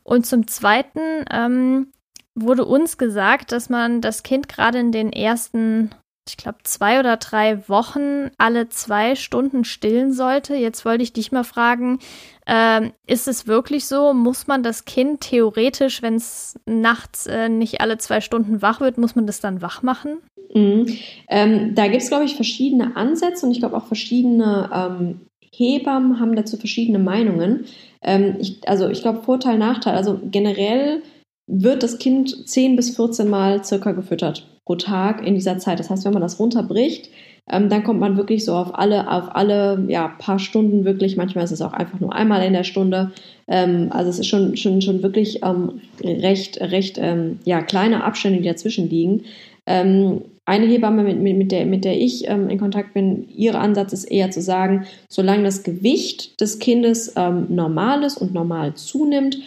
[0.04, 1.00] Und zum Zweiten
[1.32, 1.92] ähm,
[2.36, 5.92] wurde uns gesagt, dass man das Kind gerade in den ersten,
[6.28, 10.56] ich glaube, zwei oder drei Wochen alle zwei Stunden stillen sollte.
[10.56, 12.00] Jetzt wollte ich dich mal fragen,
[12.48, 14.14] ähm, ist es wirklich so?
[14.14, 18.98] Muss man das Kind theoretisch, wenn es nachts äh, nicht alle zwei Stunden wach wird,
[18.98, 20.18] muss man das dann wach machen?
[20.54, 20.98] Mhm.
[21.30, 26.20] Ähm, da gibt es, glaube ich, verschiedene Ansätze und ich glaube auch verschiedene ähm, Hebammen
[26.20, 27.66] haben dazu verschiedene Meinungen.
[28.02, 29.96] Ähm, ich, also ich glaube Vorteil, Nachteil.
[29.96, 31.04] Also generell
[31.48, 35.80] wird das Kind 10 bis 14 Mal circa gefüttert pro Tag in dieser Zeit.
[35.80, 37.10] Das heißt, wenn man das runterbricht,
[37.48, 41.16] ähm, dann kommt man wirklich so auf alle, auf alle ja, paar Stunden wirklich.
[41.16, 43.12] Manchmal ist es auch einfach nur einmal in der Stunde.
[43.48, 48.40] Ähm, also es ist schon, schon, schon wirklich ähm, recht, recht ähm, ja, kleine Abstände,
[48.40, 49.26] die dazwischen liegen.
[49.68, 53.94] Ähm, eine Hebamme, mit, mit, der, mit der ich ähm, in Kontakt bin, ihre Ansatz
[53.94, 59.40] ist eher zu sagen, solange das Gewicht des Kindes normal ist und normal zunimmt,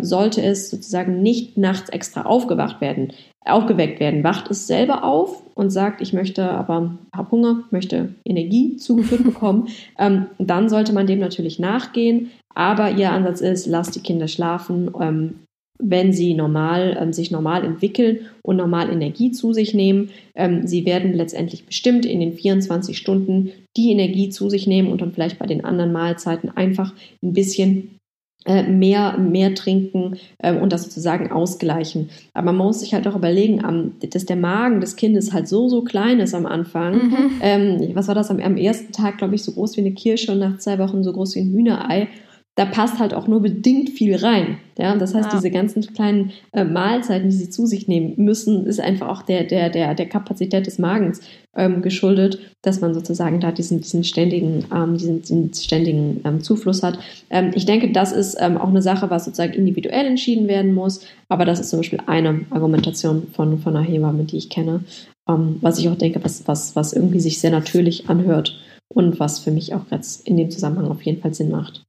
[0.00, 3.12] sollte es sozusagen nicht nachts extra aufgewacht werden,
[3.44, 4.24] aufgeweckt werden.
[4.24, 9.68] Wacht es selber auf und sagt, ich möchte aber, habe Hunger, möchte Energie zugeführt bekommen,
[9.98, 12.30] ähm, dann sollte man dem natürlich nachgehen.
[12.54, 15.34] Aber ihr Ansatz ist, lasst die Kinder schlafen, ähm,
[15.82, 20.10] wenn sie normal, ähm, sich normal entwickeln und normal Energie zu sich nehmen.
[20.34, 25.00] Ähm, sie werden letztendlich bestimmt in den 24 Stunden die Energie zu sich nehmen und
[25.00, 27.98] dann vielleicht bei den anderen Mahlzeiten einfach ein bisschen
[28.44, 32.10] mehr, mehr trinken äh, und das sozusagen ausgleichen.
[32.34, 35.82] Aber man muss sich halt auch überlegen, dass der Magen des Kindes halt so, so
[35.82, 36.94] klein ist am Anfang.
[36.94, 37.30] Mhm.
[37.40, 40.32] Ähm, was war das am, am ersten Tag, glaube ich, so groß wie eine Kirsche
[40.32, 42.08] und nach zwei Wochen so groß wie ein Hühnerei
[42.54, 44.58] da passt halt auch nur bedingt viel rein.
[44.76, 45.36] Ja, das heißt, ja.
[45.38, 49.44] diese ganzen kleinen äh, Mahlzeiten, die sie zu sich nehmen müssen, ist einfach auch der,
[49.44, 51.20] der, der, der Kapazität des Magens
[51.56, 56.82] ähm, geschuldet, dass man sozusagen da diesen, diesen ständigen, ähm, diesen, diesen ständigen ähm, Zufluss
[56.82, 56.98] hat.
[57.30, 61.00] Ähm, ich denke, das ist ähm, auch eine Sache, was sozusagen individuell entschieden werden muss.
[61.28, 64.84] Aber das ist zum Beispiel eine Argumentation von, von einer Hebamme, die ich kenne.
[65.26, 69.38] ähm, was ich auch denke, was, was, was irgendwie sich sehr natürlich anhört und was
[69.38, 71.84] für mich auch jetzt in dem Zusammenhang auf jeden Fall Sinn macht.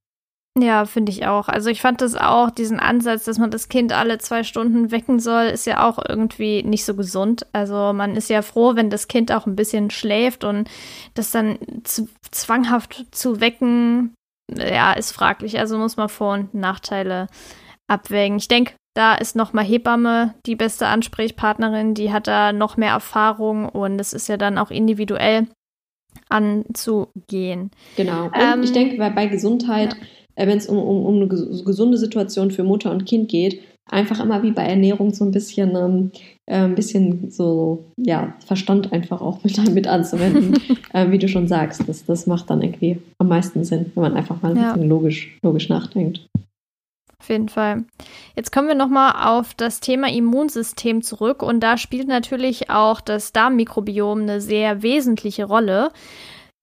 [0.60, 1.48] Ja, finde ich auch.
[1.48, 5.20] Also ich fand das auch, diesen Ansatz, dass man das Kind alle zwei Stunden wecken
[5.20, 7.48] soll, ist ja auch irgendwie nicht so gesund.
[7.54, 10.70] Also man ist ja froh, wenn das Kind auch ein bisschen schläft und
[11.16, 11.58] das dann
[12.30, 14.14] zwanghaft zu wecken,
[14.56, 15.58] ja, ist fraglich.
[15.58, 17.28] Also muss man Vor- und Nachteile
[17.88, 18.38] abwägen.
[18.38, 23.68] Ich denke, da ist nochmal Hebamme die beste Ansprechpartnerin, die hat da noch mehr Erfahrung
[23.68, 25.48] und es ist ja dann auch individuell
[26.30, 27.72] anzugehen.
[27.98, 28.26] Genau.
[28.26, 30.08] Und ähm, ich denke, bei, bei Gesundheit, ja.
[30.36, 34.20] Äh, wenn es um, um, um eine gesunde Situation für Mutter und Kind geht, einfach
[34.20, 36.12] immer wie bei Ernährung so ein bisschen, ähm,
[36.46, 40.56] äh, ein bisschen so, ja, Verstand einfach auch mit, mit anzuwenden,
[40.94, 41.88] äh, wie du schon sagst.
[41.88, 44.74] Das, das macht dann irgendwie am meisten Sinn, wenn man einfach mal ein ja.
[44.74, 46.28] bisschen logisch, logisch nachdenkt.
[47.20, 47.86] Auf jeden Fall.
[48.36, 53.32] Jetzt kommen wir nochmal auf das Thema Immunsystem zurück und da spielt natürlich auch das
[53.32, 55.92] Darmmikrobiom eine sehr wesentliche Rolle.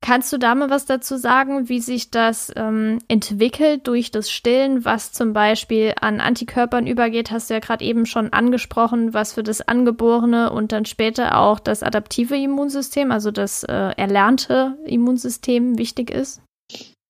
[0.03, 4.85] Kannst du da mal was dazu sagen, wie sich das ähm, entwickelt durch das Stillen,
[4.87, 7.31] was zum Beispiel an Antikörpern übergeht?
[7.31, 11.61] Hast du ja gerade eben schon angesprochen, was für das angeborene und dann später auch
[11.61, 16.41] das adaptive Immunsystem, also das äh, erlernte Immunsystem wichtig ist?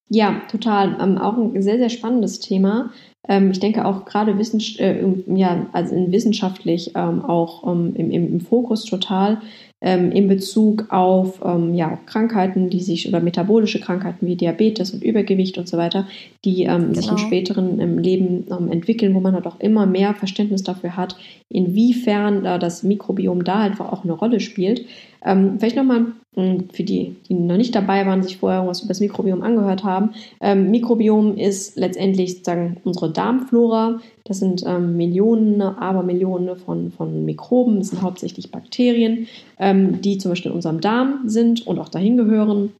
[0.09, 0.97] Ja, total.
[1.01, 2.91] Ähm, auch ein sehr, sehr spannendes Thema.
[3.29, 8.41] Ähm, ich denke auch gerade wissens äh, ja, also wissenschaftlich ähm, auch ähm, im, im,
[8.41, 9.41] Fokus total
[9.81, 15.03] ähm, in Bezug auf ähm, ja, Krankheiten, die sich oder metabolische Krankheiten wie Diabetes und
[15.03, 16.07] Übergewicht und so weiter,
[16.45, 16.95] die ähm, genau.
[16.95, 21.17] sich im späteren im Leben entwickeln, wo man halt auch immer mehr Verständnis dafür hat,
[21.49, 24.85] inwiefern äh, das Mikrobiom da einfach auch eine Rolle spielt.
[25.25, 28.89] Ähm, vielleicht nochmal hm, für die, die noch nicht dabei waren, sich vorher was über
[28.89, 30.11] das Mikrobiom angehört haben.
[30.41, 34.01] Ähm, Mikrobiom ist letztendlich sozusagen unsere Darmflora.
[34.25, 37.79] Das sind ähm, Millionen, Abermillionen von, von Mikroben.
[37.79, 39.27] Das sind hauptsächlich Bakterien,
[39.59, 42.73] ähm, die zum Beispiel in unserem Darm sind und auch dahin gehören.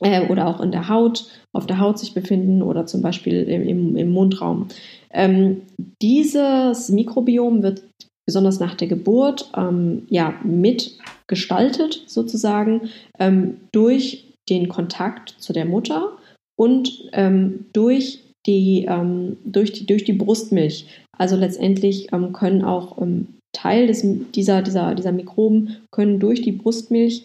[0.00, 3.96] Äh, oder auch in der Haut, auf der Haut sich befinden oder zum Beispiel im,
[3.96, 4.68] im Mundraum.
[5.12, 5.62] Ähm,
[6.02, 7.84] dieses Mikrobiom wird
[8.26, 16.12] besonders nach der Geburt ähm, ja, mitgestaltet sozusagen ähm, durch den Kontakt zu der Mutter
[16.56, 20.86] und ähm, durch, die, ähm, durch, die, durch die Brustmilch.
[21.16, 26.52] Also letztendlich ähm, können auch ähm, Teil des, dieser, dieser, dieser Mikroben können durch die
[26.52, 27.24] Brustmilch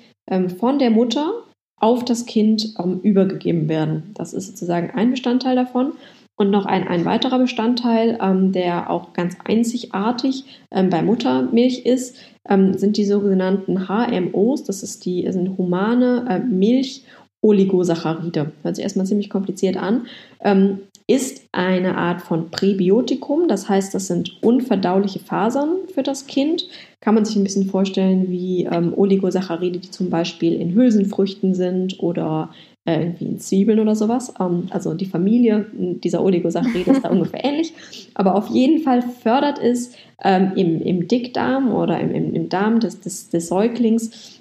[0.59, 1.33] von der Mutter
[1.81, 4.11] auf das Kind übergegeben werden.
[4.13, 5.93] Das ist sozusagen ein Bestandteil davon.
[6.39, 12.15] Und noch ein, ein weiterer Bestandteil, ähm, der auch ganz einzigartig ähm, bei Muttermilch ist,
[12.47, 14.63] ähm, sind die sogenannten HMOs.
[14.63, 17.03] Das ist die, sind humane äh, Milch.
[17.41, 18.51] Oligosaccharide.
[18.63, 20.07] Hört sich erstmal ziemlich kompliziert an.
[20.43, 26.67] Ähm, ist eine Art von Präbiotikum, das heißt, das sind unverdauliche Fasern für das Kind.
[27.01, 31.99] Kann man sich ein bisschen vorstellen wie ähm, Oligosaccharide, die zum Beispiel in Hülsenfrüchten sind
[31.99, 32.49] oder
[32.85, 34.33] äh, irgendwie in Zwiebeln oder sowas.
[34.39, 37.73] Ähm, also die Familie dieser Oligosaccharide ist da ungefähr ähnlich.
[38.13, 42.79] Aber auf jeden Fall fördert es ähm, im, im Dickdarm oder im, im, im Darm
[42.79, 44.38] des, des, des Säuglings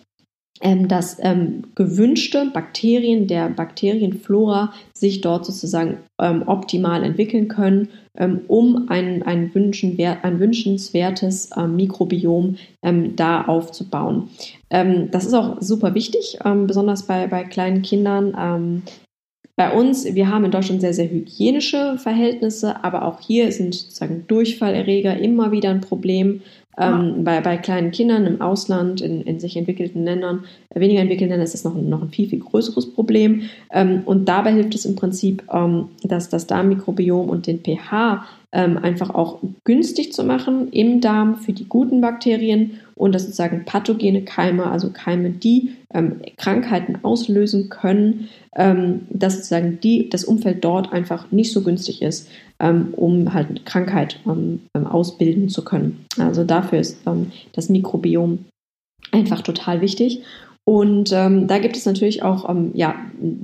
[0.89, 8.89] dass ähm, gewünschte Bakterien der Bakterienflora sich dort sozusagen ähm, optimal entwickeln können, ähm, um
[8.89, 14.31] ein, ein, ein wünschenswertes ähm, Mikrobiom ähm, da aufzubauen.
[14.71, 18.83] das ist auch super wichtig, besonders bei, bei kleinen Kindern.
[19.57, 24.27] bei uns, wir haben in Deutschland sehr, sehr hygienische Verhältnisse, aber auch hier sind sozusagen
[24.29, 26.43] Durchfallerreger immer wieder ein Problem.
[26.79, 31.45] Ähm, bei, bei kleinen Kindern im Ausland, in, in sich entwickelten Ländern, weniger entwickelten Ländern
[31.45, 33.43] ist das noch, noch ein viel, viel größeres Problem.
[33.73, 38.79] Ähm, und dabei hilft es im Prinzip, ähm, dass das Darmmikrobiom und den pH ähm,
[38.79, 44.23] einfach auch günstig zu machen im Darm für die guten Bakterien und dass sozusagen pathogene
[44.23, 50.93] Keime, also Keime, die ähm, Krankheiten auslösen können, ähm, dass sozusagen die, das Umfeld dort
[50.93, 52.29] einfach nicht so günstig ist,
[52.61, 56.05] ähm, um halt Krankheit ähm, ähm, ausbilden zu können.
[56.19, 56.99] Also dafür ist
[57.53, 58.45] das Mikrobiom
[59.13, 60.23] einfach total wichtig.
[60.69, 62.95] Und ähm, da gibt es natürlich auch ähm, ja,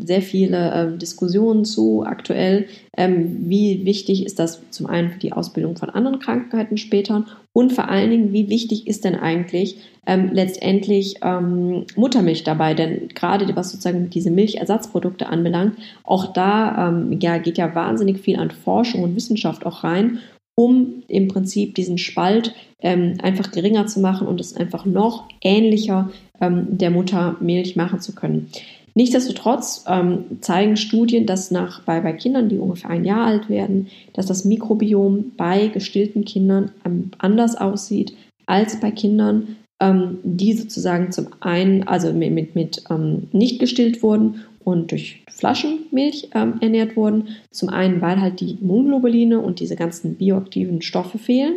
[0.05, 2.67] sehr viele ähm, Diskussionen zu aktuell,
[2.99, 7.25] ähm, wie wichtig ist das zum einen für die Ausbildung von anderen Krankheiten später
[7.55, 12.75] und vor allen Dingen, wie wichtig ist denn eigentlich ähm, letztendlich ähm, Muttermilch dabei?
[12.75, 18.51] Denn gerade was sozusagen diese Milchersatzprodukte anbelangt, auch da ja, geht ja wahnsinnig viel an
[18.51, 20.19] Forschung und Wissenschaft auch rein
[20.55, 26.11] um im Prinzip diesen Spalt ähm, einfach geringer zu machen und es einfach noch ähnlicher
[26.41, 28.51] ähm, der Muttermilch machen zu können.
[28.95, 33.89] Nichtsdestotrotz ähm, zeigen Studien, dass nach, bei, bei Kindern, die ungefähr ein Jahr alt werden,
[34.13, 38.15] dass das Mikrobiom bei gestillten Kindern ähm, anders aussieht
[38.47, 44.03] als bei Kindern, ähm, die sozusagen zum einen, also mit, mit, mit ähm, nicht gestillt
[44.03, 47.29] wurden und durch Flaschenmilch ähm, ernährt wurden.
[47.51, 51.55] Zum einen, weil halt die Immunglobuline und diese ganzen bioaktiven Stoffe fehlen.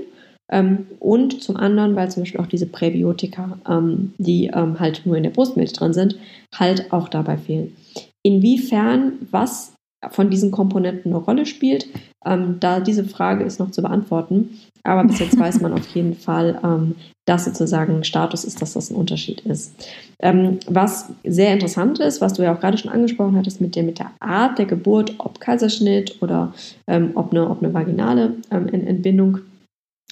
[0.52, 5.18] Ähm, und zum anderen, weil zum Beispiel auch diese Präbiotika, ähm, die ähm, halt nur
[5.18, 6.18] in der Brustmilch drin sind,
[6.56, 7.76] halt auch dabei fehlen.
[8.24, 9.74] Inwiefern was
[10.12, 11.88] von diesen Komponenten eine Rolle spielt,
[12.24, 14.60] da diese Frage ist noch zu beantworten.
[14.84, 16.94] Aber bis jetzt weiß man auf jeden Fall,
[17.26, 19.74] dass sozusagen Status ist, dass das ein Unterschied ist.
[20.20, 23.98] Was sehr interessant ist, was du ja auch gerade schon angesprochen hattest mit der, mit
[23.98, 26.54] der Art der Geburt, ob Kaiserschnitt oder
[26.86, 29.40] ob, eine, ob eine vaginale Entbindung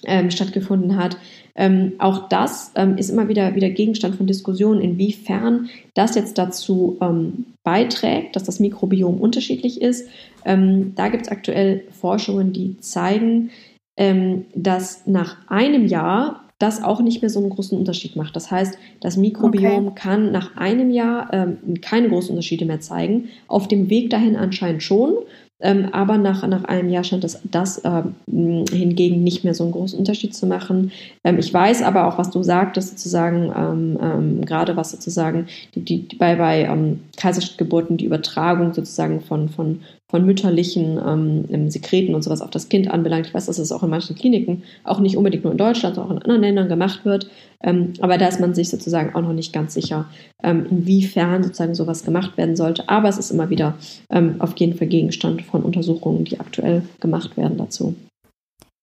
[0.04, 1.18] ähm, stattgefunden hat.
[1.56, 6.98] Ähm, auch das ähm, ist immer wieder, wieder Gegenstand von Diskussionen, inwiefern das jetzt dazu
[7.02, 10.08] ähm, beiträgt, dass das Mikrobiom unterschiedlich ist.
[10.44, 13.52] Ähm, da gibt es aktuell Forschungen, die zeigen,
[13.96, 18.36] ähm, dass nach einem Jahr das auch nicht mehr so einen großen Unterschied macht.
[18.36, 19.96] Das heißt, das Mikrobiom okay.
[19.96, 23.28] kann nach einem Jahr keine großen Unterschiede mehr zeigen.
[23.48, 25.16] Auf dem Weg dahin anscheinend schon.
[25.62, 29.72] Ähm, aber nach, nach einem Jahr scheint das, das ähm, hingegen nicht mehr so einen
[29.72, 30.92] großen Unterschied zu machen.
[31.24, 35.82] Ähm, ich weiß aber auch, was du sagtest, sozusagen, ähm, ähm, gerade was sozusagen die,
[35.82, 42.24] die, bei, bei ähm, Kaiserschnittgeburten die Übertragung sozusagen von, von von mütterlichen ähm, Sekreten und
[42.24, 43.28] sowas auf das Kind anbelangt.
[43.28, 46.12] Ich weiß, dass es auch in manchen Kliniken, auch nicht unbedingt nur in Deutschland, sondern
[46.12, 47.28] auch in anderen Ländern gemacht wird.
[47.66, 50.06] Ähm, aber da ist man sich sozusagen auch noch nicht ganz sicher,
[50.44, 52.88] ähm, inwiefern sozusagen sowas gemacht werden sollte.
[52.88, 53.76] Aber es ist immer wieder
[54.10, 57.96] ähm, auf jeden Fall Gegenstand von Untersuchungen, die aktuell gemacht werden dazu.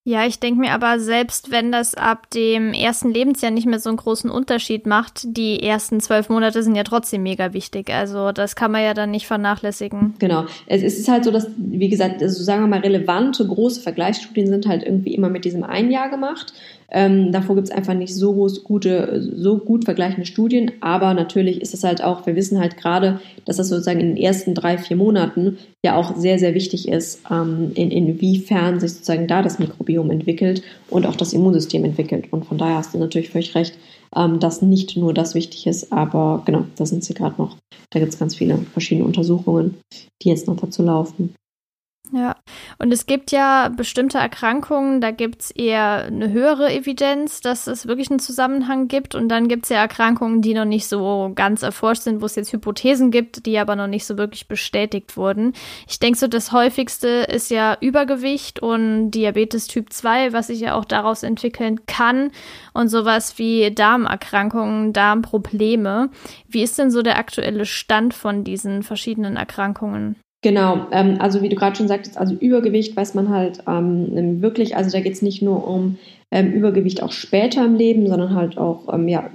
[0.04, 3.88] Ja, ich denke mir aber, selbst wenn das ab dem ersten Lebensjahr nicht mehr so
[3.88, 7.88] einen großen Unterschied macht, die ersten zwölf Monate sind ja trotzdem mega wichtig.
[7.88, 10.14] Also das kann man ja dann nicht vernachlässigen.
[10.18, 10.46] Genau.
[10.66, 14.66] Es ist halt so, dass, wie gesagt, also sagen wir mal, relevante große Vergleichsstudien sind
[14.66, 16.52] halt irgendwie immer mit diesem ein Jahr gemacht.
[16.94, 21.72] Ähm, davor gibt es einfach nicht so gute, so gut vergleichende Studien, aber natürlich ist
[21.72, 24.98] es halt auch, wir wissen halt gerade, dass das sozusagen in den ersten drei, vier
[24.98, 30.10] Monaten ja auch sehr, sehr wichtig ist, ähm, in, inwiefern sich sozusagen da das Mikrobiom
[30.10, 32.30] entwickelt und auch das Immunsystem entwickelt.
[32.30, 33.74] Und von daher hast du natürlich völlig recht,
[34.14, 37.56] ähm, dass nicht nur das wichtig ist, aber genau, da sind sie gerade noch.
[37.90, 39.76] Da gibt es ganz viele verschiedene Untersuchungen,
[40.22, 41.34] die jetzt noch dazu laufen.
[42.14, 42.36] Ja,
[42.78, 47.86] und es gibt ja bestimmte Erkrankungen, da gibt es eher eine höhere Evidenz, dass es
[47.86, 49.14] wirklich einen Zusammenhang gibt.
[49.14, 52.34] Und dann gibt es ja Erkrankungen, die noch nicht so ganz erforscht sind, wo es
[52.34, 55.54] jetzt Hypothesen gibt, die aber noch nicht so wirklich bestätigt wurden.
[55.88, 60.74] Ich denke so, das häufigste ist ja Übergewicht und Diabetes Typ 2, was sich ja
[60.74, 62.30] auch daraus entwickeln kann.
[62.74, 66.10] Und sowas wie Darmerkrankungen, Darmprobleme.
[66.46, 70.16] Wie ist denn so der aktuelle Stand von diesen verschiedenen Erkrankungen?
[70.42, 74.76] Genau, ähm, also wie du gerade schon sagtest, also Übergewicht weiß man halt ähm, wirklich,
[74.76, 75.98] also da geht es nicht nur um
[76.32, 79.30] ähm, Übergewicht auch später im Leben, sondern halt auch, ähm, ja,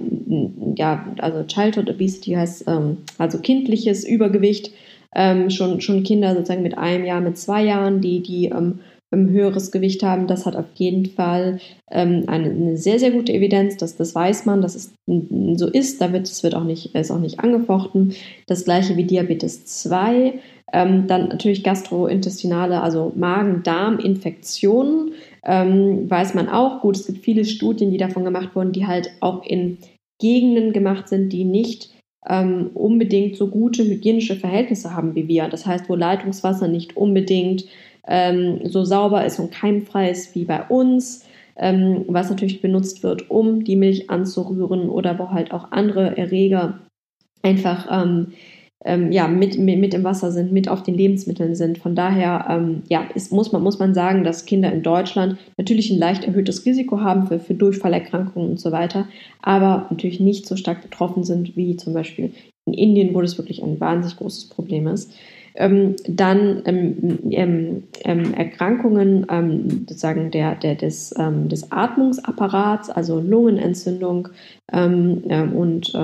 [0.76, 4.70] ja, also Childhood Obesity heißt ähm, also kindliches Übergewicht,
[5.14, 9.30] ähm, schon, schon Kinder sozusagen mit einem Jahr, mit zwei Jahren, die, die ähm, ein
[9.30, 13.78] höheres Gewicht haben, das hat auf jeden Fall ähm, eine, eine, sehr, sehr gute Evidenz,
[13.78, 17.10] dass das weiß man, dass es so ist, da wird, es wird auch nicht, ist
[17.10, 18.14] auch nicht angefochten.
[18.46, 20.34] Das gleiche wie Diabetes 2
[20.72, 25.12] ähm, dann natürlich gastrointestinale, also Magen-Darm-Infektionen.
[25.44, 26.80] Ähm, weiß man auch.
[26.80, 29.78] Gut, es gibt viele Studien, die davon gemacht wurden, die halt auch in
[30.20, 31.90] Gegenden gemacht sind, die nicht
[32.28, 35.48] ähm, unbedingt so gute hygienische Verhältnisse haben wie wir.
[35.48, 37.64] Das heißt, wo Leitungswasser nicht unbedingt
[38.06, 41.24] ähm, so sauber ist und keimfrei ist wie bei uns,
[41.56, 46.80] ähm, was natürlich benutzt wird, um die Milch anzurühren oder wo halt auch andere Erreger
[47.42, 48.32] einfach ähm,
[48.84, 51.78] ähm, ja, mit, mit, mit, im Wasser sind, mit auf den Lebensmitteln sind.
[51.78, 55.90] Von daher ähm, ja, ist, muss, man, muss man sagen, dass Kinder in Deutschland natürlich
[55.90, 59.08] ein leicht erhöhtes Risiko haben für, für Durchfallerkrankungen und so weiter,
[59.42, 62.32] aber natürlich nicht so stark betroffen sind wie zum Beispiel
[62.66, 65.12] in Indien, wo das wirklich ein wahnsinnig großes Problem ist.
[65.56, 69.26] Ähm, dann ähm, ähm, ähm Erkrankungen
[69.88, 74.28] sozusagen der, der, des, des Atmungsapparats, also Lungenentzündung
[74.70, 75.94] und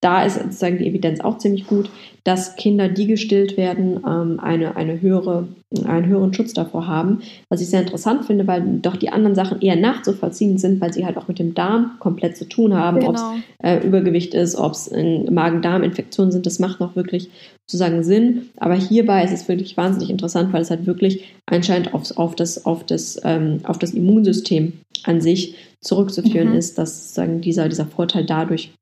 [0.00, 1.90] da ist sozusagen die Evidenz auch ziemlich gut,
[2.24, 5.48] dass Kinder, die gestillt werden, ähm, eine, eine höhere,
[5.84, 7.20] einen höheren Schutz davor haben.
[7.48, 11.04] Was ich sehr interessant finde, weil doch die anderen Sachen eher nachzuvollziehen sind, weil sie
[11.04, 13.10] halt auch mit dem Darm komplett zu tun haben, genau.
[13.10, 13.22] ob es
[13.62, 17.28] äh, Übergewicht ist, ob es Magen-Darm-Infektionen sind, das macht noch wirklich
[17.66, 18.50] sozusagen Sinn.
[18.56, 22.64] Aber hierbei ist es wirklich wahnsinnig interessant, weil es halt wirklich anscheinend auf, auf, das,
[22.64, 24.74] auf, das, ähm, auf das Immunsystem
[25.04, 26.56] an sich zurückzuführen mhm.
[26.56, 28.72] ist, dass sozusagen dieser, dieser Vorteil dadurch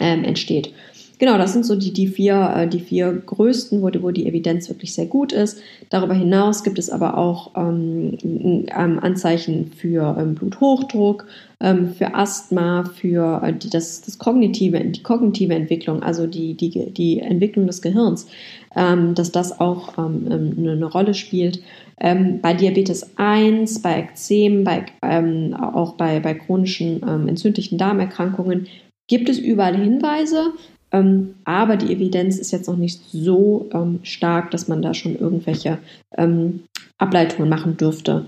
[0.00, 0.72] ähm, entsteht.
[1.18, 4.26] genau, das sind so die, die, vier, äh, die vier größten, wo die, wo die
[4.26, 5.58] Evidenz wirklich sehr gut ist.
[5.90, 11.26] Darüber hinaus gibt es aber auch ähm, ähm, Anzeichen für ähm, Bluthochdruck,
[11.60, 16.92] ähm, für Asthma, für äh, die, das, das kognitive, die kognitive Entwicklung, also die, die,
[16.92, 18.26] die Entwicklung des Gehirns,
[18.74, 21.62] ähm, dass das auch ähm, eine, eine Rolle spielt.
[21.98, 28.66] Ähm, bei Diabetes 1, bei Ekzem, bei, ähm, auch bei, bei chronischen ähm, entzündlichen Darmerkrankungen
[29.08, 30.52] gibt es überall Hinweise,
[30.92, 35.16] ähm, aber die Evidenz ist jetzt noch nicht so ähm, stark, dass man da schon
[35.16, 35.78] irgendwelche
[36.16, 36.64] ähm,
[36.98, 38.24] Ableitungen machen dürfte,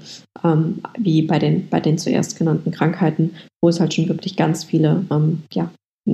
[0.98, 5.06] wie bei den, bei den zuerst genannten Krankheiten, wo es halt schon wirklich ganz viele,
[5.54, 5.70] ja,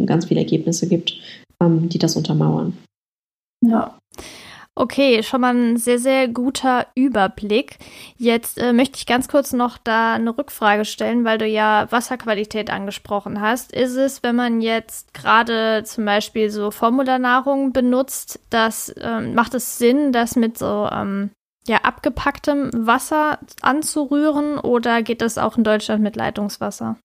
[0.07, 1.19] ganz viele Ergebnisse gibt,
[1.61, 2.79] die das untermauern.
[3.61, 3.99] Ja.
[4.77, 7.79] Okay, schon mal ein sehr, sehr guter Überblick.
[8.17, 12.71] Jetzt äh, möchte ich ganz kurz noch da eine Rückfrage stellen, weil du ja Wasserqualität
[12.71, 13.73] angesprochen hast.
[13.73, 19.79] Ist es, wenn man jetzt gerade zum Beispiel so Formularnahrung benutzt, das ähm, macht es
[19.79, 21.31] Sinn, das mit so ähm,
[21.69, 26.97] ja, abgepacktem Wasser anzurühren oder geht das auch in Deutschland mit Leitungswasser?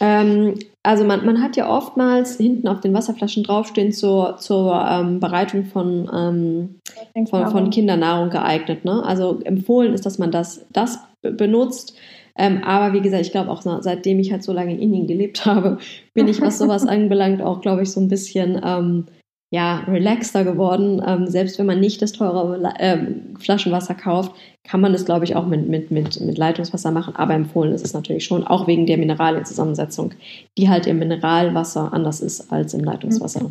[0.00, 5.20] Ähm, also man, man hat ja oftmals hinten auf den Wasserflaschen draufstehen zur, zur ähm,
[5.20, 6.79] Bereitung von, ähm,
[7.28, 8.84] von, von, Kindernahrung geeignet.
[8.84, 9.02] Ne?
[9.04, 11.96] Also empfohlen ist, dass man das, das benutzt.
[12.36, 15.44] Ähm, aber wie gesagt, ich glaube auch seitdem ich halt so lange in Indien gelebt
[15.46, 15.78] habe,
[16.14, 19.06] bin ich, was sowas anbelangt, auch, glaube ich, so ein bisschen ähm,
[19.52, 21.02] ja, relaxter geworden.
[21.04, 24.32] Ähm, selbst wenn man nicht das teure ähm, Flaschenwasser kauft,
[24.64, 27.16] kann man das, glaube ich, auch mit, mit, mit, mit Leitungswasser machen.
[27.16, 30.12] Aber empfohlen ist es natürlich schon, auch wegen der Mineralienzusammensetzung,
[30.56, 33.50] die halt im Mineralwasser anders ist als im Leitungswasser.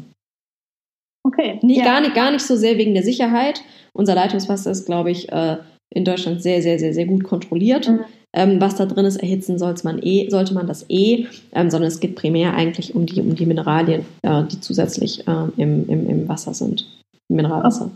[1.40, 1.60] Okay.
[1.62, 1.86] Nee, ja.
[1.86, 3.62] gar, nicht, gar nicht so sehr wegen der Sicherheit.
[3.94, 5.58] Unser Leitungswasser ist, glaube ich, äh,
[5.90, 7.88] in Deutschland sehr, sehr, sehr, sehr gut kontrolliert.
[7.88, 8.00] Mhm
[8.34, 11.88] ähm, was da drin ist, erhitzen sollte man eh, sollte man das eh, ähm, sondern
[11.88, 16.08] es geht primär eigentlich um die, um die Mineralien, äh, die zusätzlich äh, im, im,
[16.08, 16.86] im Wasser sind.
[17.28, 17.92] Mineralwasser.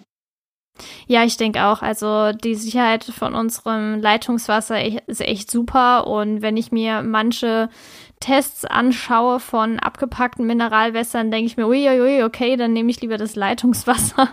[1.08, 1.84] Ja, ich denke auch.
[1.84, 6.08] Also die Sicherheit von unserem Leitungswasser ist echt super.
[6.08, 7.70] Und wenn ich mir manche
[8.24, 13.36] Tests anschaue von abgepackten Mineralwässern, denke ich mir, uiuiui, okay, dann nehme ich lieber das
[13.36, 14.30] Leitungswasser.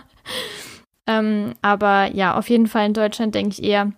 [1.07, 3.91] ähm, aber ja, auf jeden Fall in Deutschland denke ich eher,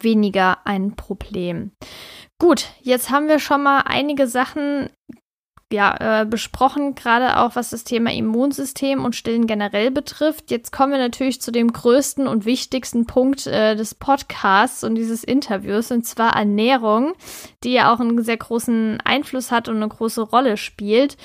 [0.00, 1.72] weniger ein Problem.
[2.40, 4.88] Gut, jetzt haben wir schon mal einige Sachen
[5.70, 10.50] ja, äh, besprochen, gerade auch was das Thema Immunsystem und Stillen generell betrifft.
[10.50, 15.24] Jetzt kommen wir natürlich zu dem größten und wichtigsten Punkt äh, des Podcasts und dieses
[15.24, 17.12] Interviews, und zwar Ernährung,
[17.64, 21.18] die ja auch einen sehr großen Einfluss hat und eine große Rolle spielt.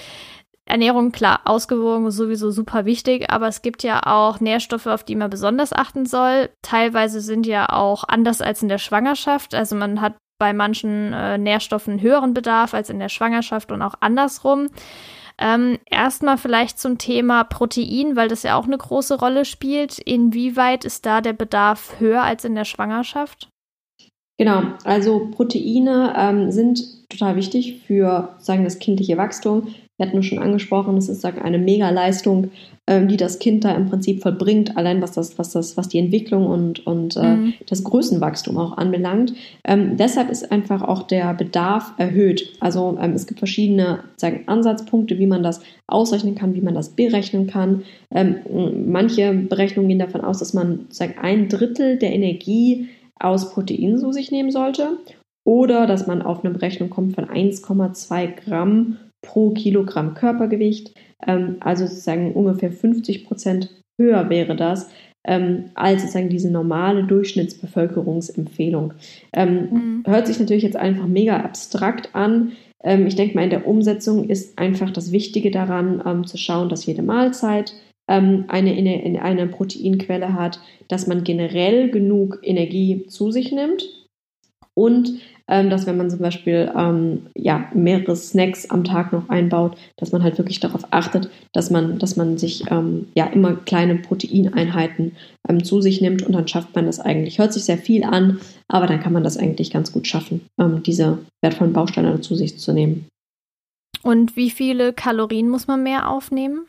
[0.66, 5.16] Ernährung, klar, ausgewogen ist sowieso super wichtig, aber es gibt ja auch Nährstoffe, auf die
[5.16, 6.50] man besonders achten soll.
[6.62, 9.56] Teilweise sind ja auch anders als in der Schwangerschaft.
[9.56, 13.96] Also man hat bei manchen äh, Nährstoffen höheren Bedarf als in der Schwangerschaft und auch
[14.00, 14.70] andersrum.
[15.40, 20.00] Ähm, Erstmal vielleicht zum Thema Protein, weil das ja auch eine große Rolle spielt.
[20.00, 23.50] Inwieweit ist da der Bedarf höher als in der Schwangerschaft?
[24.38, 29.76] Genau, also Proteine ähm, sind total wichtig für sagen das kindliche Wachstum.
[29.98, 32.52] Wir hatten es schon angesprochen, es ist sag, eine Mega-Leistung,
[32.90, 36.48] die das Kind da im Prinzip vollbringt, allein was das, was das, was die Entwicklung
[36.48, 37.54] und, und äh, mhm.
[37.68, 39.34] das Größenwachstum auch anbelangt.
[39.64, 42.52] Ähm, deshalb ist einfach auch der Bedarf erhöht.
[42.60, 46.90] Also ähm, es gibt verschiedene sagen, Ansatzpunkte, wie man das ausrechnen kann, wie man das
[46.90, 47.84] berechnen kann.
[48.14, 48.40] Ähm,
[48.86, 54.12] manche Berechnungen gehen davon aus, dass man sagen, ein Drittel der Energie aus Proteinen zu
[54.12, 54.98] sich nehmen sollte
[55.46, 60.94] oder dass man auf eine Berechnung kommt von 1,2 Gramm pro Kilogramm Körpergewicht.
[61.26, 63.70] Ähm, also sozusagen ungefähr 50 Prozent
[64.00, 64.90] höher wäre das
[65.26, 68.94] ähm, als sozusagen diese normale Durchschnittsbevölkerungsempfehlung.
[69.34, 70.04] Ähm, mhm.
[70.06, 72.54] Hört sich natürlich jetzt einfach mega abstrakt an.
[72.84, 76.70] Ähm, ich denke mal, in der Umsetzung ist einfach das Wichtige daran, ähm, zu schauen,
[76.70, 77.74] dass jede Mahlzeit
[78.10, 80.60] ähm, eine, eine, eine Proteinquelle hat,
[80.90, 83.88] dass man generell genug Energie zu sich nimmt
[84.74, 89.78] und ähm, dass wenn man zum Beispiel ähm, ja, mehrere Snacks am Tag noch einbaut,
[89.98, 93.96] dass man halt wirklich darauf achtet, dass man, dass man sich ähm, ja immer kleine
[93.96, 95.16] Proteineinheiten
[95.50, 97.40] ähm, zu sich nimmt und dann schafft man das eigentlich.
[97.40, 98.40] Hört sich sehr viel an,
[98.70, 102.58] aber dann kann man das eigentlich ganz gut schaffen, ähm, diese wertvollen Bausteine zu sich
[102.58, 103.08] zu nehmen.
[104.02, 106.68] Und wie viele Kalorien muss man mehr aufnehmen?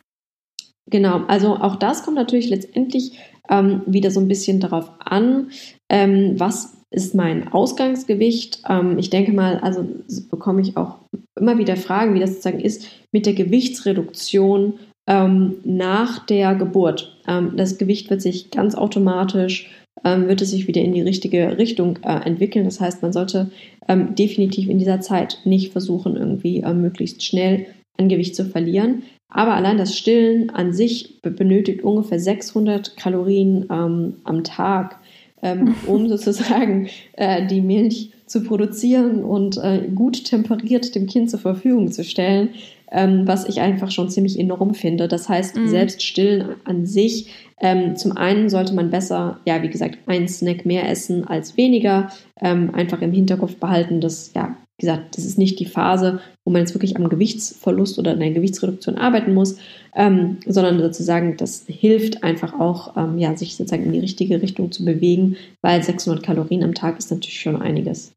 [0.89, 3.17] Genau, also auch das kommt natürlich letztendlich
[3.49, 5.49] ähm, wieder so ein bisschen darauf an,
[5.89, 8.63] ähm, was ist mein Ausgangsgewicht.
[8.69, 9.85] Ähm, ich denke mal, also
[10.29, 10.97] bekomme ich auch
[11.37, 17.19] immer wieder Fragen, wie das sozusagen ist mit der Gewichtsreduktion ähm, nach der Geburt.
[17.27, 19.69] Ähm, das Gewicht wird sich ganz automatisch,
[20.03, 22.65] ähm, wird es sich wieder in die richtige Richtung äh, entwickeln.
[22.65, 23.51] Das heißt, man sollte
[23.87, 27.67] ähm, definitiv in dieser Zeit nicht versuchen, irgendwie äh, möglichst schnell
[27.97, 29.03] an Gewicht zu verlieren.
[29.35, 34.97] Aber allein das Stillen an sich benötigt ungefähr 600 Kalorien ähm, am Tag,
[35.41, 41.39] ähm, um sozusagen äh, die Milch zu produzieren und äh, gut temperiert dem Kind zur
[41.39, 42.51] Verfügung zu stellen,
[42.89, 45.09] ähm, was ich einfach schon ziemlich enorm finde.
[45.09, 45.67] Das heißt, mhm.
[45.67, 47.27] selbst Stillen an sich,
[47.59, 52.09] ähm, zum einen sollte man besser, ja, wie gesagt, einen Snack mehr essen als weniger,
[52.39, 56.51] ähm, einfach im Hinterkopf behalten, dass ja wie gesagt, das ist nicht die Phase, wo
[56.51, 59.57] man jetzt wirklich am Gewichtsverlust oder in der Gewichtsreduktion arbeiten muss,
[59.95, 64.71] ähm, sondern sozusagen, das hilft einfach auch, ähm, ja, sich sozusagen in die richtige Richtung
[64.71, 68.13] zu bewegen, weil 600 Kalorien am Tag ist natürlich schon einiges.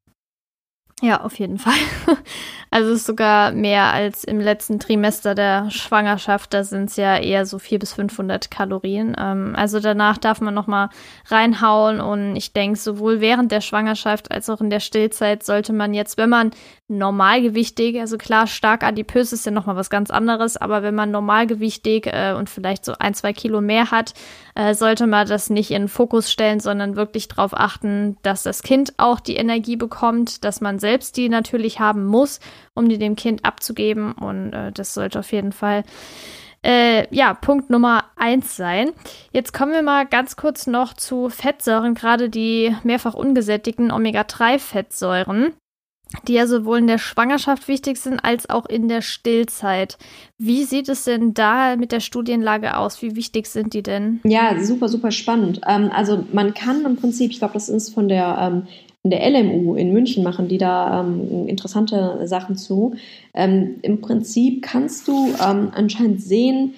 [1.00, 1.74] Ja, auf jeden Fall.
[2.70, 6.52] Also ist sogar mehr als im letzten Trimester der Schwangerschaft.
[6.52, 9.16] Da sind es ja eher so 400 bis 500 Kalorien.
[9.18, 10.90] Ähm, also danach darf man noch mal
[11.26, 12.00] reinhauen.
[12.00, 16.18] Und ich denke, sowohl während der Schwangerschaft als auch in der Stillzeit sollte man jetzt,
[16.18, 16.50] wenn man
[16.88, 21.10] normalgewichtig, also klar, stark adipös ist ja noch mal was ganz anderes, aber wenn man
[21.10, 24.14] normalgewichtig äh, und vielleicht so ein, zwei Kilo mehr hat,
[24.54, 28.62] äh, sollte man das nicht in den Fokus stellen, sondern wirklich darauf achten, dass das
[28.62, 32.40] Kind auch die Energie bekommt, dass man selbst die natürlich haben muss
[32.78, 34.12] um die dem Kind abzugeben.
[34.12, 35.84] Und äh, das sollte auf jeden Fall
[36.62, 38.90] äh, ja, Punkt Nummer eins sein.
[39.32, 45.52] Jetzt kommen wir mal ganz kurz noch zu Fettsäuren, gerade die mehrfach ungesättigten Omega-3-Fettsäuren,
[46.26, 49.98] die ja sowohl in der Schwangerschaft wichtig sind als auch in der Stillzeit.
[50.36, 53.02] Wie sieht es denn da mit der Studienlage aus?
[53.02, 54.20] Wie wichtig sind die denn?
[54.24, 55.60] Ja, super, super spannend.
[55.66, 58.66] Ähm, also man kann im Prinzip, ich glaube, das ist von der ähm,
[59.08, 62.94] in der LMU in München machen die da ähm, interessante Sachen zu.
[63.32, 66.74] Ähm, Im Prinzip kannst du ähm, anscheinend sehen,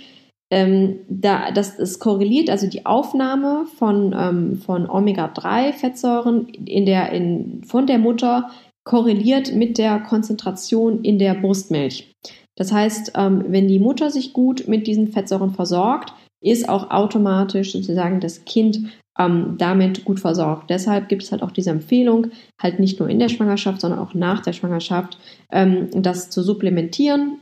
[0.52, 7.62] ähm, da, dass es korreliert, also die Aufnahme von, ähm, von Omega-3-Fettsäuren in der, in,
[7.64, 8.50] von der Mutter
[8.84, 12.14] korreliert mit der Konzentration in der Brustmilch.
[12.56, 16.12] Das heißt, ähm, wenn die Mutter sich gut mit diesen Fettsäuren versorgt,
[16.42, 18.88] ist auch automatisch sozusagen das Kind
[19.18, 20.70] ähm, damit gut versorgt.
[20.70, 22.28] Deshalb gibt es halt auch diese Empfehlung,
[22.60, 25.18] halt nicht nur in der Schwangerschaft, sondern auch nach der Schwangerschaft,
[25.50, 27.38] ähm, das zu supplementieren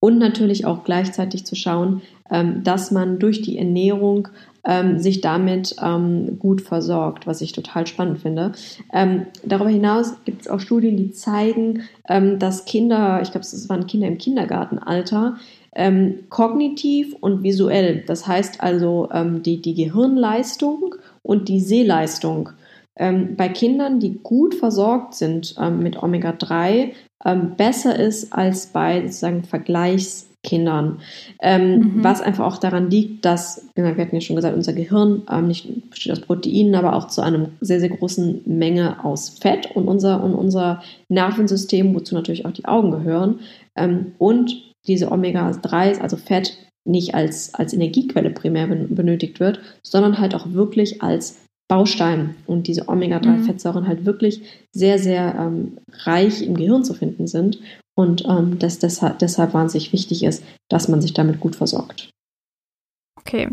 [0.00, 4.28] und natürlich auch gleichzeitig zu schauen, ähm, dass man durch die Ernährung
[4.64, 8.52] ähm, sich damit ähm, gut versorgt, was ich total spannend finde.
[8.92, 11.82] Ähm, darüber hinaus gibt es auch Studien, die zeigen,
[12.38, 15.36] dass Kinder, ich glaube, es waren Kinder im Kindergartenalter,
[15.76, 22.50] ähm, kognitiv und visuell, das heißt also ähm, die, die Gehirnleistung und die Sehleistung
[22.96, 26.92] ähm, bei Kindern, die gut versorgt sind ähm, mit Omega-3,
[27.26, 31.00] ähm, besser ist als bei sozusagen Vergleichskindern.
[31.42, 31.92] Ähm, mhm.
[32.04, 36.12] Was einfach auch daran liegt, dass, wir hatten ja schon gesagt, unser Gehirn nicht besteht
[36.12, 40.34] aus Proteinen, aber auch zu einer sehr, sehr großen Menge aus Fett und unser, und
[40.34, 43.40] unser Nervensystem, wozu natürlich auch die Augen gehören.
[44.18, 50.52] und diese Omega-3, also Fett, nicht als, als Energiequelle primär benötigt wird, sondern halt auch
[50.52, 53.88] wirklich als Baustein und diese Omega-3-Fettsäuren mhm.
[53.88, 57.58] halt wirklich sehr, sehr ähm, reich im Gehirn zu finden sind
[57.96, 62.10] und ähm, dass deshalb, deshalb wahnsinnig wichtig ist, dass man sich damit gut versorgt.
[63.26, 63.48] Okay.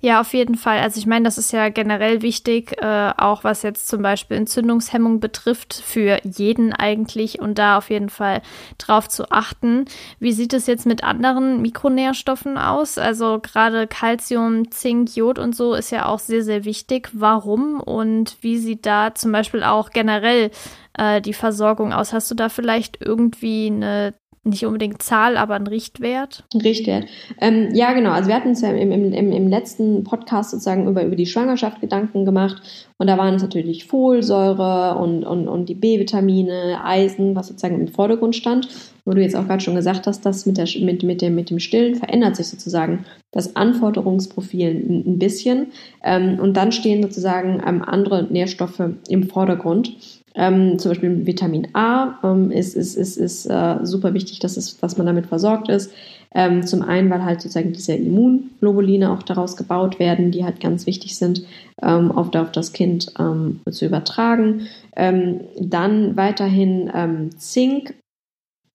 [0.00, 0.80] Ja, auf jeden Fall.
[0.80, 5.20] Also ich meine, das ist ja generell wichtig, äh, auch was jetzt zum Beispiel Entzündungshemmung
[5.20, 8.42] betrifft, für jeden eigentlich und da auf jeden Fall
[8.78, 9.84] drauf zu achten.
[10.18, 12.98] Wie sieht es jetzt mit anderen Mikronährstoffen aus?
[12.98, 17.10] Also gerade Calcium, Zink, Jod und so ist ja auch sehr, sehr wichtig.
[17.12, 20.50] Warum und wie sieht da zum Beispiel auch generell
[20.98, 22.12] äh, die Versorgung aus?
[22.12, 24.14] Hast du da vielleicht irgendwie eine
[24.44, 26.44] nicht unbedingt Zahl, aber ein Richtwert?
[26.52, 27.06] Richtwert.
[27.40, 28.10] Ähm, ja, genau.
[28.10, 31.26] Also wir hatten uns ja im, im, im, im letzten Podcast sozusagen über, über die
[31.26, 32.60] Schwangerschaft Gedanken gemacht.
[32.98, 37.88] Und da waren es natürlich Folsäure und, und, und die B-Vitamine, Eisen, was sozusagen im
[37.88, 38.68] Vordergrund stand.
[39.04, 41.50] Wo du jetzt auch gerade schon gesagt hast, dass mit, der, mit, mit, dem, mit
[41.50, 45.68] dem Stillen verändert sich sozusagen das Anforderungsprofil ein, ein bisschen.
[46.02, 50.11] Ähm, und dann stehen sozusagen ähm, andere Nährstoffe im Vordergrund.
[50.34, 54.78] Ähm, zum Beispiel Vitamin A ähm, ist, ist, ist, ist äh, super wichtig, dass, es,
[54.78, 55.92] dass man damit versorgt ist.
[56.34, 60.86] Ähm, zum einen, weil halt sozusagen diese Immunglobuline auch daraus gebaut werden, die halt ganz
[60.86, 61.44] wichtig sind,
[61.82, 64.66] ähm, auf, auf das Kind ähm, zu übertragen.
[64.96, 67.94] Ähm, dann weiterhin Zink,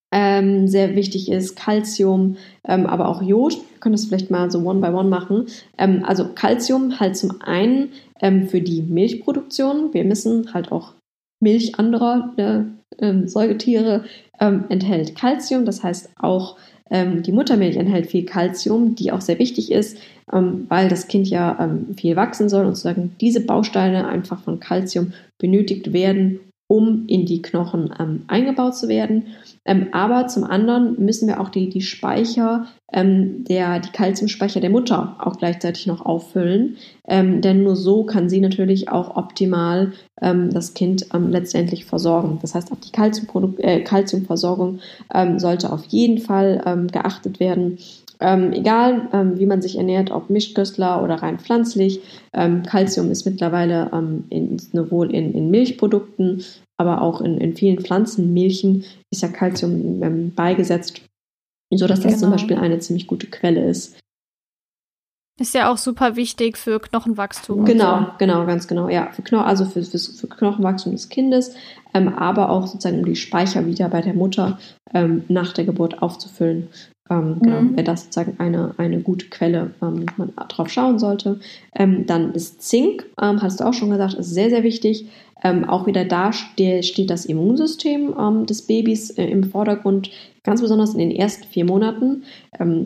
[0.09, 3.53] sehr wichtig ist, Calcium, aber auch Jod.
[3.55, 5.47] Wir können das vielleicht mal so one by one machen.
[5.75, 7.89] also Calcium halt zum einen
[8.47, 9.93] für die Milchproduktion.
[9.93, 10.93] Wir müssen halt auch
[11.39, 14.05] Milch anderer äh, äh, Säugetiere
[14.39, 15.65] ähm, enthält Kalzium.
[15.65, 16.57] Das heißt, auch
[16.89, 19.97] ähm, die Muttermilch enthält viel Kalzium, die auch sehr wichtig ist,
[20.31, 24.59] ähm, weil das Kind ja ähm, viel wachsen soll und sozusagen diese Bausteine einfach von
[24.59, 29.27] Kalzium benötigt werden, um in die Knochen ähm, eingebaut zu werden.
[29.63, 34.69] Ähm, aber zum anderen müssen wir auch die, die Speicher, ähm, der, die Kalziumspeicher der
[34.69, 36.75] Mutter auch gleichzeitig noch auffüllen.
[37.07, 42.39] Ähm, denn nur so kann sie natürlich auch optimal ähm, das Kind ähm, letztendlich versorgen.
[42.41, 44.79] Das heißt, auch die Kalziumprodukt, äh, Kalziumversorgung
[45.37, 47.77] sollte auf jeden Fall geachtet werden.
[48.19, 52.01] Ähm, egal, ähm, wie man sich ernährt, ob Mischköstler oder rein pflanzlich.
[52.33, 56.43] Ähm, Calcium ist mittlerweile ähm, in, sowohl in, in, Milchprodukten,
[56.77, 61.01] aber auch in, in vielen Pflanzenmilchen ist ja Calcium ähm, beigesetzt,
[61.71, 62.21] sodass das genau.
[62.21, 63.99] zum Beispiel eine ziemlich gute Quelle ist.
[65.39, 67.63] Ist ja auch super wichtig für Knochenwachstum.
[67.63, 68.11] Genau, so.
[68.17, 68.89] genau, ganz genau.
[68.89, 71.53] Ja, für Kno also für, für, für Knochenwachstum des Kindes,
[71.93, 74.57] ähm, aber auch sozusagen um die Speicher wieder bei der Mutter
[74.95, 76.69] ähm, nach der Geburt aufzufüllen.
[77.09, 77.71] Ähm, genau, mhm.
[77.75, 81.39] wäre das sozusagen eine, eine gute Quelle, ähm, man drauf schauen sollte.
[81.75, 85.07] Ähm, dann ist Zink, ähm, hast du auch schon gesagt, ist sehr, sehr wichtig.
[85.43, 90.09] Ähm, auch wieder da steht, steht das Immunsystem ähm, des Babys äh, im Vordergrund.
[90.43, 92.23] Ganz besonders in den ersten vier Monaten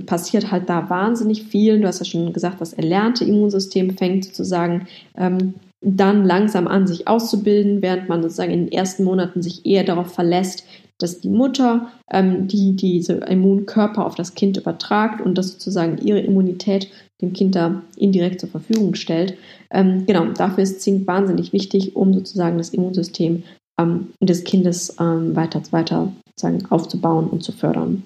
[0.08, 1.80] passiert halt da wahnsinnig viel.
[1.80, 4.88] Du hast ja schon gesagt, das erlernte Immunsystem fängt sozusagen
[5.82, 10.12] dann langsam an, sich auszubilden, während man sozusagen in den ersten Monaten sich eher darauf
[10.12, 10.66] verlässt,
[11.02, 16.20] dass die Mutter ähm, die diese Immunkörper auf das Kind übertragt und das sozusagen ihre
[16.20, 16.90] Immunität
[17.22, 19.38] dem Kind da indirekt zur Verfügung stellt.
[19.70, 23.44] Ähm, genau, dafür ist Zink wahnsinnig wichtig, um sozusagen das Immunsystem
[23.80, 28.04] ähm, des Kindes ähm, weiter, weiter sozusagen aufzubauen und zu fördern.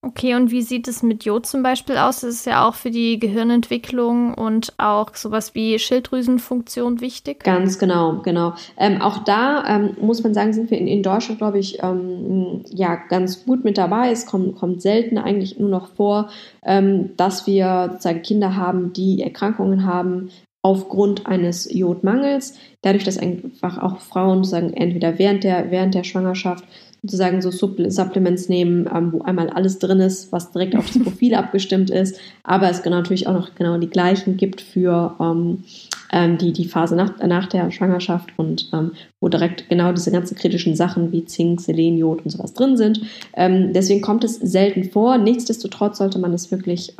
[0.00, 2.20] Okay, und wie sieht es mit Jod zum Beispiel aus?
[2.20, 7.42] Das ist ja auch für die Gehirnentwicklung und auch sowas wie Schilddrüsenfunktion wichtig.
[7.42, 8.54] Ganz genau, genau.
[8.76, 12.62] Ähm, auch da ähm, muss man sagen, sind wir in, in Deutschland, glaube ich, ähm,
[12.70, 14.12] ja, ganz gut mit dabei.
[14.12, 16.28] Es kommt, kommt selten eigentlich nur noch vor,
[16.64, 20.30] ähm, dass wir sozusagen Kinder haben, die Erkrankungen haben,
[20.62, 26.64] aufgrund eines Jodmangels, dadurch, dass einfach auch Frauen sagen, entweder während der, während der Schwangerschaft
[27.02, 31.34] sozusagen so Supplements nehmen, ähm, wo einmal alles drin ist, was direkt auf das Profil
[31.34, 35.64] abgestimmt ist, aber es genau natürlich auch noch genau die gleichen gibt für ähm,
[36.10, 40.36] ähm, die, die Phase nach, nach der Schwangerschaft und ähm, wo direkt genau diese ganzen
[40.36, 43.02] kritischen Sachen wie Zink, Selen, Jod und sowas drin sind.
[43.34, 45.18] Ähm, deswegen kommt es selten vor.
[45.18, 46.94] Nichtsdestotrotz sollte man es wirklich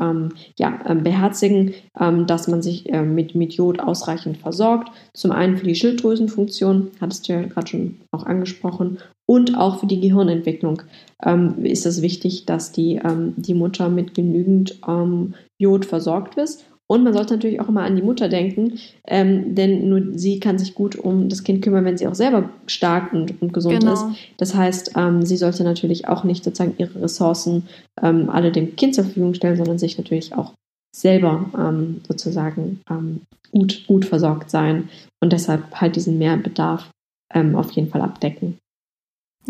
[0.59, 1.75] ja, beherzigen,
[2.27, 4.91] dass man sich äh, mit, mit Jod ausreichend versorgt.
[5.15, 9.87] Zum einen für die Schilddrüsenfunktion, hattest du ja gerade schon auch angesprochen, und auch für
[9.87, 10.83] die Gehirnentwicklung
[11.23, 16.65] ähm, ist es wichtig, dass die, ähm, die Mutter mit genügend ähm, Jod versorgt ist.
[16.91, 20.59] Und man sollte natürlich auch immer an die Mutter denken, ähm, denn nur sie kann
[20.59, 23.93] sich gut um das Kind kümmern, wenn sie auch selber stark und, und gesund genau.
[23.93, 24.05] ist.
[24.39, 27.65] Das heißt, ähm, sie sollte natürlich auch nicht sozusagen ihre Ressourcen
[28.03, 30.55] ähm, alle dem Kind zur Verfügung stellen, sondern sich natürlich auch
[30.97, 33.21] selber ähm, sozusagen ähm,
[33.53, 34.89] gut, gut versorgt sein
[35.21, 36.89] und deshalb halt diesen Mehrbedarf
[37.35, 38.57] ähm, auf jeden Fall abdecken.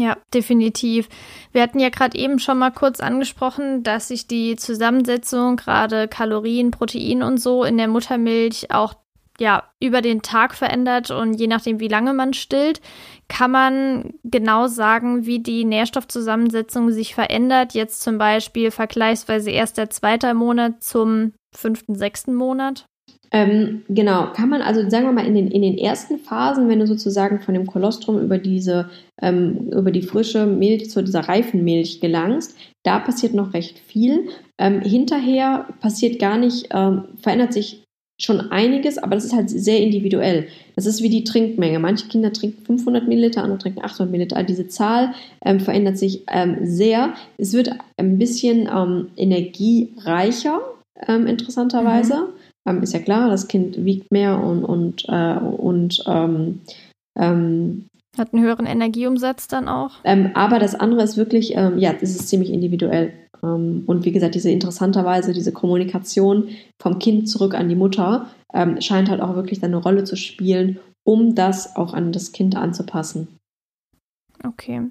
[0.01, 1.09] Ja, definitiv.
[1.51, 6.71] Wir hatten ja gerade eben schon mal kurz angesprochen, dass sich die Zusammensetzung, gerade Kalorien,
[6.71, 8.95] Protein und so in der Muttermilch auch
[9.41, 12.81] ja, über den Tag verändert und je nachdem, wie lange man stillt,
[13.29, 17.75] kann man genau sagen, wie die Nährstoffzusammensetzung sich verändert.
[17.75, 22.87] Jetzt zum Beispiel vergleichsweise erst der zweite Monat zum fünften, sechsten Monat.
[23.31, 26.81] Ähm, genau, kann man also, sagen wir mal, in den, in den ersten Phasen, wenn
[26.81, 28.89] du sozusagen von dem Kolostrum über diese,
[29.21, 34.29] ähm, über die frische Milch zu dieser reifen Milch gelangst, da passiert noch recht viel.
[34.59, 37.85] Ähm, hinterher passiert gar nicht, ähm, verändert sich
[38.21, 40.49] schon einiges, aber das ist halt sehr individuell.
[40.75, 41.79] Das ist wie die Trinkmenge.
[41.79, 44.37] Manche Kinder trinken 500 Milliliter, andere trinken 800 Milliliter.
[44.37, 45.13] Also diese Zahl
[45.45, 47.13] ähm, verändert sich ähm, sehr.
[47.37, 48.69] Es wird ein bisschen
[49.17, 50.61] energiereicher,
[51.07, 52.15] interessanterweise.
[52.15, 56.61] Mhm ähm, ist ja klar, das Kind wiegt mehr und, und, äh, und ähm,
[57.19, 57.87] ähm,
[58.17, 59.93] hat einen höheren Energieumsatz dann auch.
[60.05, 63.13] Ähm, aber das andere ist wirklich, ähm, ja, das ist ziemlich individuell.
[63.43, 66.49] Ähm, und wie gesagt, diese interessanterweise, diese Kommunikation
[66.81, 68.29] vom Kind zurück an die Mutter
[68.79, 73.29] scheint halt auch wirklich eine Rolle zu spielen, um das auch an das Kind anzupassen.
[74.43, 74.89] Okay.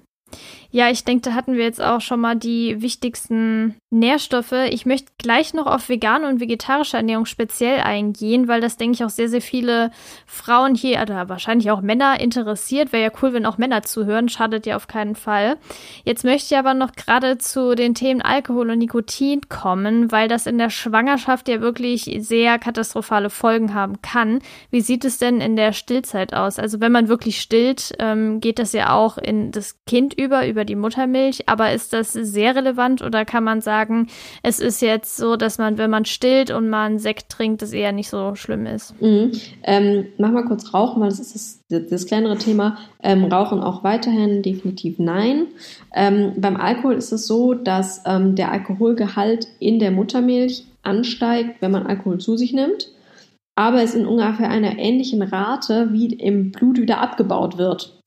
[0.70, 4.52] Ja, ich denke, da hatten wir jetzt auch schon mal die wichtigsten Nährstoffe.
[4.70, 9.04] Ich möchte gleich noch auf vegane und vegetarische Ernährung speziell eingehen, weil das, denke ich,
[9.04, 9.90] auch sehr, sehr viele
[10.26, 12.92] Frauen hier, oder wahrscheinlich auch Männer interessiert.
[12.92, 15.56] Wäre ja cool, wenn auch Männer zuhören, schadet ja auf keinen Fall.
[16.04, 20.46] Jetzt möchte ich aber noch gerade zu den Themen Alkohol und Nikotin kommen, weil das
[20.46, 24.40] in der Schwangerschaft ja wirklich sehr katastrophale Folgen haben kann.
[24.70, 26.58] Wie sieht es denn in der Stillzeit aus?
[26.58, 30.64] Also wenn man wirklich stillt, ähm, geht das ja auch in das Kind über, über
[30.64, 31.48] die Muttermilch.
[31.48, 34.08] Aber ist das sehr relevant oder kann man sagen,
[34.42, 37.92] es ist jetzt so, dass man, wenn man stillt und man Sekt trinkt, das eher
[37.92, 39.00] nicht so schlimm ist?
[39.00, 39.32] Mhm.
[39.62, 42.78] Ähm, mach mal kurz Rauchen, weil das ist das, das kleinere Thema.
[43.02, 45.46] Ähm, Rauchen auch weiterhin definitiv nein.
[45.94, 51.70] Ähm, beim Alkohol ist es so, dass ähm, der Alkoholgehalt in der Muttermilch ansteigt, wenn
[51.70, 52.90] man Alkohol zu sich nimmt
[53.58, 57.97] aber es in ungefähr einer ähnlichen Rate wie im Blut wieder abgebaut wird.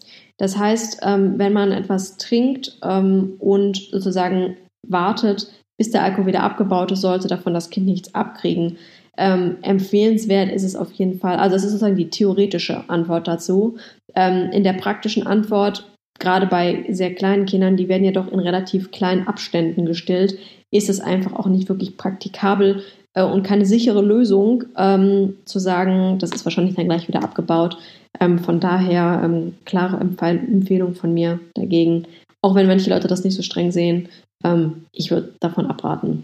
[0.41, 6.41] Das heißt, ähm, wenn man etwas trinkt ähm, und sozusagen wartet, bis der Alkohol wieder
[6.41, 8.77] abgebaut ist, sollte davon das Kind nichts abkriegen.
[9.19, 11.35] Ähm, empfehlenswert ist es auf jeden Fall.
[11.35, 13.77] Also das ist sozusagen die theoretische Antwort dazu.
[14.15, 15.87] Ähm, in der praktischen Antwort,
[16.17, 20.39] gerade bei sehr kleinen Kindern, die werden ja doch in relativ kleinen Abständen gestillt,
[20.71, 22.81] ist es einfach auch nicht wirklich praktikabel,
[23.13, 27.77] äh, und keine sichere Lösung, ähm, zu sagen, das ist wahrscheinlich dann gleich wieder abgebaut.
[28.19, 32.05] Ähm, von daher ähm, klare Empfehlung von mir dagegen.
[32.41, 34.09] Auch wenn manche Leute das nicht so streng sehen,
[34.43, 36.23] ähm, ich würde davon abraten.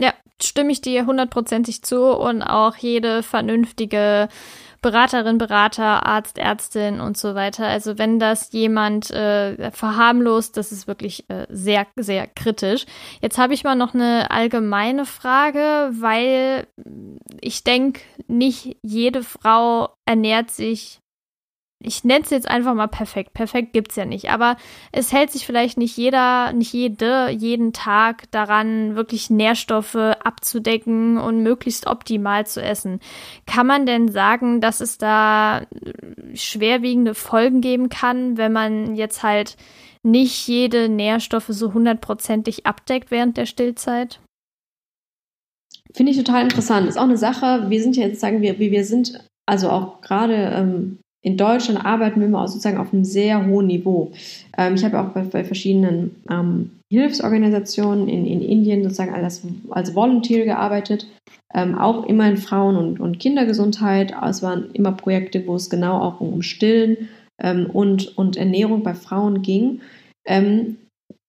[0.00, 4.28] Ja, stimme ich dir hundertprozentig zu und auch jede vernünftige
[4.80, 7.66] Beraterin, Berater, Arzt, Ärztin und so weiter.
[7.66, 12.86] Also wenn das jemand äh, verharmlost, das ist wirklich äh, sehr, sehr kritisch.
[13.20, 16.66] Jetzt habe ich mal noch eine allgemeine Frage, weil
[17.40, 21.00] ich denke, nicht jede Frau ernährt sich
[21.80, 23.34] ich nenne es jetzt einfach mal perfekt.
[23.34, 24.30] Perfekt gibt es ja nicht.
[24.30, 24.56] Aber
[24.90, 31.42] es hält sich vielleicht nicht jeder, nicht jede, jeden Tag daran, wirklich Nährstoffe abzudecken und
[31.44, 32.98] möglichst optimal zu essen.
[33.46, 35.66] Kann man denn sagen, dass es da
[36.34, 39.56] schwerwiegende Folgen geben kann, wenn man jetzt halt
[40.02, 44.20] nicht jede Nährstoffe so hundertprozentig abdeckt während der Stillzeit?
[45.94, 46.88] Finde ich total interessant.
[46.88, 50.00] Ist auch eine Sache, wir sind ja jetzt, sagen wir, wie wir sind, also auch
[50.00, 50.98] gerade ähm,
[51.28, 54.12] in Deutschland arbeiten wir immer sozusagen auf einem sehr hohen Niveau.
[54.56, 59.94] Ähm, ich habe auch bei, bei verschiedenen ähm, Hilfsorganisationen in, in Indien sozusagen als, als
[59.94, 61.06] Volunteer gearbeitet,
[61.52, 64.14] ähm, auch immer in Frauen- und, und Kindergesundheit.
[64.26, 67.10] Es waren immer Projekte, wo es genau auch um Stillen
[67.42, 69.82] ähm, und, und Ernährung bei Frauen ging.
[70.26, 70.78] Ähm,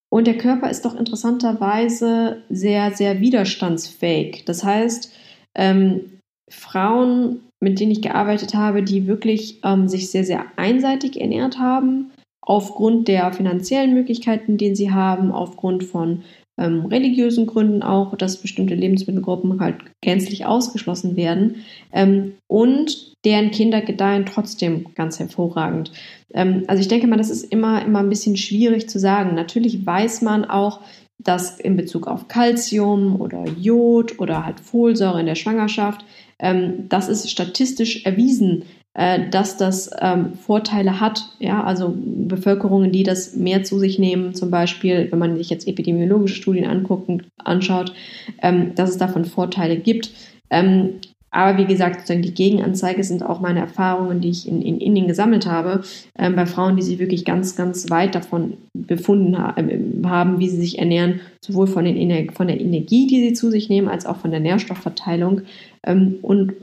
[0.09, 4.45] und der Körper ist doch interessanterweise sehr, sehr widerstandsfähig.
[4.45, 5.13] Das heißt,
[5.57, 6.19] ähm,
[6.49, 12.11] Frauen mit denen ich gearbeitet habe, die wirklich ähm, sich sehr, sehr einseitig ernährt haben,
[12.41, 16.23] aufgrund der finanziellen Möglichkeiten, die sie haben, aufgrund von
[16.57, 21.57] ähm, religiösen Gründen auch, dass bestimmte Lebensmittelgruppen halt gänzlich ausgeschlossen werden.
[21.93, 25.91] Ähm, und deren Kinder gedeihen trotzdem ganz hervorragend.
[26.33, 29.35] Ähm, also ich denke mal, das ist immer, immer ein bisschen schwierig zu sagen.
[29.35, 30.81] Natürlich weiß man auch,
[31.17, 36.05] dass in Bezug auf Kalzium oder Jod oder halt Folsäure in der Schwangerschaft
[36.39, 38.63] ähm, das ist statistisch erwiesen,
[38.93, 41.23] äh, dass das ähm, Vorteile hat.
[41.39, 45.67] Ja, also Bevölkerungen, die das mehr zu sich nehmen, zum Beispiel, wenn man sich jetzt
[45.67, 47.93] epidemiologische Studien anguckt, anschaut,
[48.41, 50.11] ähm, dass es davon Vorteile gibt.
[50.49, 50.95] Ähm,
[51.31, 55.07] aber wie gesagt, sozusagen die Gegenanzeige sind auch meine Erfahrungen, die ich in, in Indien
[55.07, 55.83] gesammelt habe,
[56.17, 60.49] ähm, bei Frauen, die sich wirklich ganz, ganz weit davon befunden ha äh, haben, wie
[60.49, 64.05] sie sich ernähren, sowohl von, den, von der Energie, die sie zu sich nehmen, als
[64.05, 65.41] auch von der Nährstoffverteilung
[65.85, 66.53] ähm, und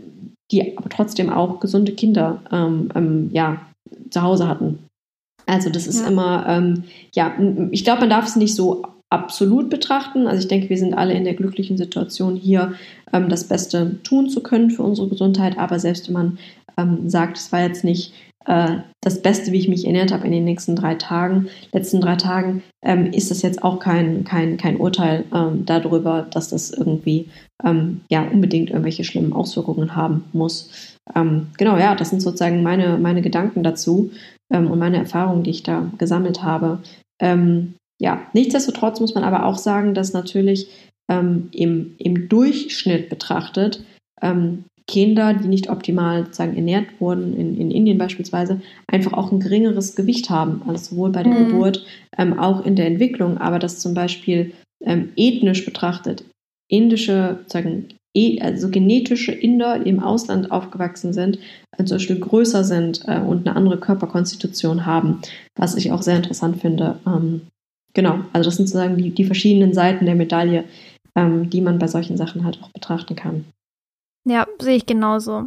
[0.50, 3.60] die aber trotzdem auch gesunde Kinder ähm, ähm, ja,
[4.10, 4.78] zu Hause hatten.
[5.46, 6.08] Also das ist ja.
[6.08, 7.34] immer, ähm, ja,
[7.70, 10.26] ich glaube, man darf es nicht so absolut betrachten.
[10.26, 12.74] Also ich denke, wir sind alle in der glücklichen Situation, hier
[13.12, 15.58] ähm, das Beste tun zu können für unsere Gesundheit.
[15.58, 16.38] Aber selbst wenn man
[16.76, 18.12] ähm, sagt, es war jetzt nicht
[18.46, 22.16] äh, das Beste, wie ich mich ernährt habe in den nächsten drei Tagen, letzten drei
[22.16, 27.28] Tagen, ähm, ist das jetzt auch kein, kein, kein Urteil ähm, darüber, dass das irgendwie
[27.64, 30.98] ähm, ja unbedingt irgendwelche schlimmen Auswirkungen haben muss.
[31.14, 34.10] Ähm, genau, ja, das sind sozusagen meine, meine Gedanken dazu
[34.48, 36.78] und meine Erfahrungen, die ich da gesammelt habe.
[37.20, 40.68] Ähm, ja, nichtsdestotrotz muss man aber auch sagen, dass natürlich
[41.10, 43.84] ähm, im, im Durchschnitt betrachtet
[44.20, 49.40] ähm, Kinder, die nicht optimal sozusagen ernährt wurden, in, in Indien beispielsweise, einfach auch ein
[49.40, 50.62] geringeres Gewicht haben.
[50.66, 51.46] Also sowohl bei der mhm.
[51.46, 51.84] Geburt,
[52.16, 54.52] ähm, auch in der Entwicklung, aber dass zum Beispiel
[54.84, 56.24] ähm, ethnisch betrachtet
[56.68, 61.38] indische, sozusagen e, also genetische Inder, die im Ausland aufgewachsen sind,
[61.76, 65.20] äh, zum Beispiel größer sind äh, und eine andere Körperkonstitution haben,
[65.56, 66.98] was ich auch sehr interessant finde.
[67.06, 67.42] Ähm,
[67.96, 70.64] genau, also das sind sozusagen die, die verschiedenen Seiten der Medaille,
[71.16, 73.46] ähm, die man bei solchen Sachen halt auch betrachten kann.
[74.24, 75.46] Ja, sehe ich genauso.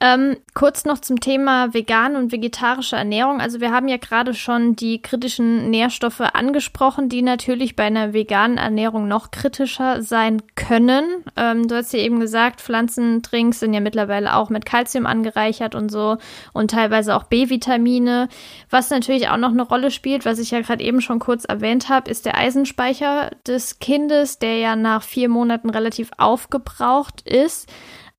[0.00, 3.40] Ähm, kurz noch zum Thema vegane und vegetarische Ernährung.
[3.40, 8.58] Also wir haben ja gerade schon die kritischen Nährstoffe angesprochen, die natürlich bei einer veganen
[8.58, 11.04] Ernährung noch kritischer sein können.
[11.36, 15.92] Ähm, du hast ja eben gesagt, Pflanzendrinks sind ja mittlerweile auch mit Kalzium angereichert und
[15.92, 16.16] so
[16.52, 18.28] und teilweise auch B-Vitamine.
[18.70, 21.88] Was natürlich auch noch eine Rolle spielt, was ich ja gerade eben schon kurz erwähnt
[21.88, 27.68] habe, ist der Eisenspeicher des Kindes, der ja nach vier Monaten relativ aufgebraucht ist.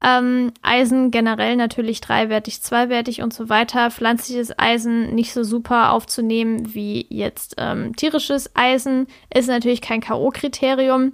[0.05, 3.89] Ähm, Eisen generell natürlich dreiwertig, zweiwertig und so weiter.
[3.89, 11.13] Pflanzliches Eisen nicht so super aufzunehmen wie jetzt ähm, tierisches Eisen ist natürlich kein K.O.-Kriterium.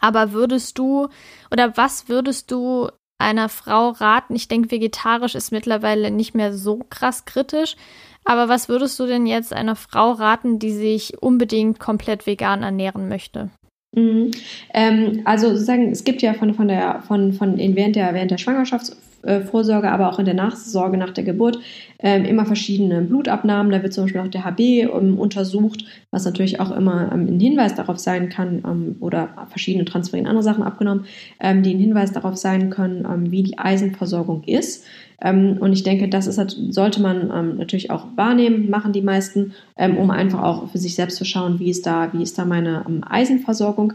[0.00, 1.08] Aber würdest du
[1.50, 4.34] oder was würdest du einer Frau raten?
[4.34, 7.76] Ich denke, vegetarisch ist mittlerweile nicht mehr so krass kritisch.
[8.24, 13.08] Aber was würdest du denn jetzt einer Frau raten, die sich unbedingt komplett vegan ernähren
[13.08, 13.50] möchte?
[13.94, 14.30] Mhm.
[14.72, 18.38] Ähm, also sozusagen, es gibt ja von, von der, von, von während der, während der
[18.38, 21.58] Schwangerschaftsvorsorge, aber auch in der Nachsorge nach der Geburt
[21.98, 23.70] ähm, immer verschiedene Blutabnahmen.
[23.70, 27.40] Da wird zum Beispiel auch der HB ähm, untersucht, was natürlich auch immer ähm, ein
[27.40, 31.04] Hinweis darauf sein kann, ähm, oder verschiedene Transferien, andere Sachen abgenommen,
[31.38, 34.86] ähm, die ein Hinweis darauf sein können, wie die Eisenversorgung ist.
[35.22, 39.02] Ähm, und ich denke, das ist, halt, sollte man ähm, natürlich auch wahrnehmen, machen die
[39.02, 42.38] meisten, ähm, um einfach auch für sich selbst zu schauen, wie ist da, wie ist
[42.38, 43.94] da meine Eisenversorgung.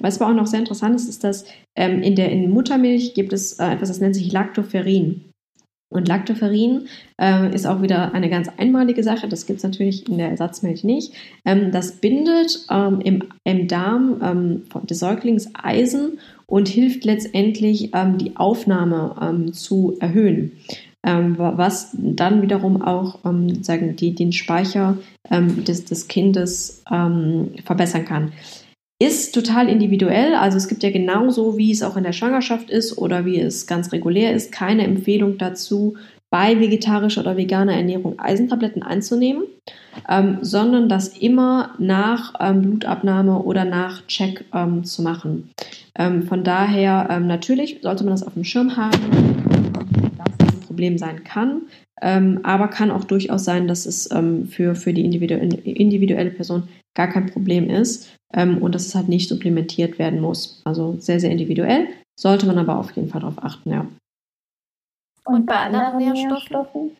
[0.00, 3.54] Was aber auch noch sehr interessant ist, ist, dass in der in Muttermilch gibt es
[3.58, 5.24] äh, etwas, das nennt sich Lactoferrin.
[5.94, 6.88] Und Lactoferrin
[7.20, 9.28] äh, ist auch wieder eine ganz einmalige Sache.
[9.28, 11.12] Das gibt es natürlich in der Ersatzmilch nicht.
[11.44, 18.18] Ähm, das bindet ähm, im, im, Darm ähm, des Säuglings Eisen und hilft letztendlich, ähm,
[18.18, 20.52] die Aufnahme ähm, zu erhöhen.
[21.06, 23.18] Ähm, was dann wiederum auch
[23.60, 24.96] sagen, die, den Speicher
[25.30, 28.32] des, des Kindes verbessern kann
[28.98, 30.34] ist total individuell.
[30.34, 33.66] Also es gibt ja genauso, wie es auch in der Schwangerschaft ist oder wie es
[33.66, 35.96] ganz regulär ist, keine Empfehlung dazu,
[36.30, 39.44] bei vegetarischer oder veganer Ernährung Eisentabletten einzunehmen,
[40.08, 45.50] ähm, sondern das immer nach ähm, Blutabnahme oder nach Check ähm, zu machen.
[45.96, 48.98] Ähm, von daher ähm, natürlich sollte man das auf dem Schirm haben,
[50.18, 51.62] dass das ein Problem sein kann,
[52.02, 54.08] ähm, aber kann auch durchaus sein, dass es
[54.50, 59.28] für, für die individuelle, individuelle Person gar kein Problem ist und dass es halt nicht
[59.28, 60.60] supplementiert werden muss.
[60.64, 61.86] Also sehr, sehr individuell,
[62.18, 63.86] sollte man aber auf jeden Fall darauf achten, ja.
[65.24, 66.96] Und bei anderen Nährstoffen?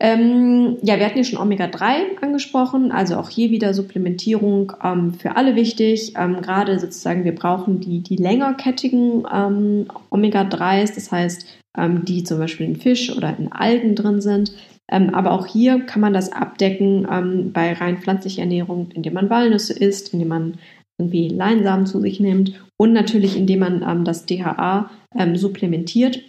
[0.00, 5.36] Ähm, ja, wir hatten ja schon Omega-3 angesprochen, also auch hier wieder Supplementierung ähm, für
[5.36, 6.12] alle wichtig.
[6.16, 11.46] Ähm, Gerade sozusagen, wir brauchen die, die längerkettigen ähm, Omega-3s, das heißt,
[11.76, 14.52] ähm, die zum Beispiel in Fisch oder in Algen drin sind.
[14.90, 19.72] Ähm, aber auch hier kann man das abdecken bei rein pflanzlicher Ernährung, indem man Walnüsse
[19.72, 20.58] isst, indem man
[20.96, 24.90] irgendwie Leinsamen zu sich nimmt und natürlich indem man das DHA
[25.34, 26.20] supplementiert,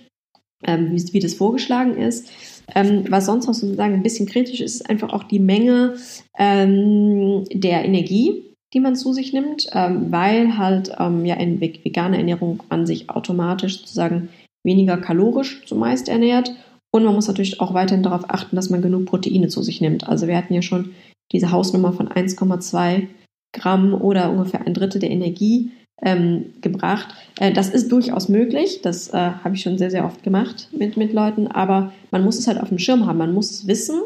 [0.62, 2.30] wie, wie, das vorgeschlagen ist.
[2.76, 5.96] Ähm, was sonst noch sozusagen ein bisschen kritisch ist, ist einfach auch die Menge
[6.38, 8.44] der Energie,
[8.74, 14.30] die man zu sich nimmt, weil halt ja in veganer Ernährung man sich automatisch sozusagen
[14.64, 16.54] weniger kalorisch zumeist ernährt
[16.92, 20.08] und man muss natürlich auch weiterhin darauf achten, dass man genug Proteine zu sich nimmt.
[20.08, 20.92] Also wir hatten ja schon
[21.32, 23.08] diese Hausnummer von 1,2
[23.54, 25.72] Gramm oder ungefähr ein Drittel der Energie
[26.02, 27.08] ähm, gebracht.
[27.40, 28.82] Äh, das ist durchaus möglich.
[28.82, 31.48] Das äh, habe ich schon sehr, sehr oft gemacht mit, mit Leuten.
[31.48, 33.18] Aber man muss es halt auf dem Schirm haben.
[33.18, 34.02] Man muss es wissen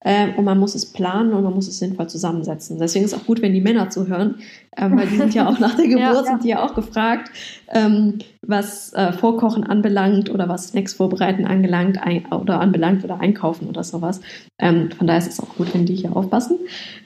[0.00, 2.78] äh, und man muss es planen und man muss es sinnvoll zusammensetzen.
[2.78, 4.36] Deswegen ist es auch gut, wenn die Männer zuhören,
[4.76, 6.22] ähm, weil die sind ja auch nach der Geburt, ja, ja.
[6.22, 7.30] sind die ja auch gefragt,
[7.72, 13.68] ähm, was äh, Vorkochen anbelangt oder was Snacks vorbereiten angelangt ein, oder anbelangt oder einkaufen
[13.68, 14.20] oder sowas.
[14.60, 16.58] Ähm, von daher ist es auch gut, wenn die hier aufpassen.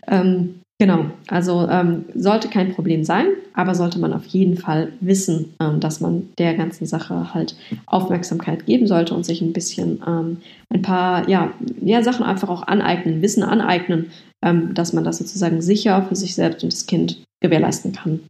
[0.07, 5.53] Ähm, Genau, also ähm, sollte kein Problem sein, aber sollte man auf jeden Fall wissen,
[5.61, 7.55] ähm, dass man der ganzen Sache halt
[7.85, 10.39] Aufmerksamkeit geben sollte und sich ein bisschen ähm,
[10.71, 11.53] ein paar ja,
[11.83, 14.11] ja, Sachen einfach auch aneignen, Wissen aneignen,
[14.43, 18.21] ähm, dass man das sozusagen sicher für sich selbst und das Kind gewährleisten kann.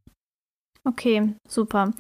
[0.82, 1.92] Okay, super.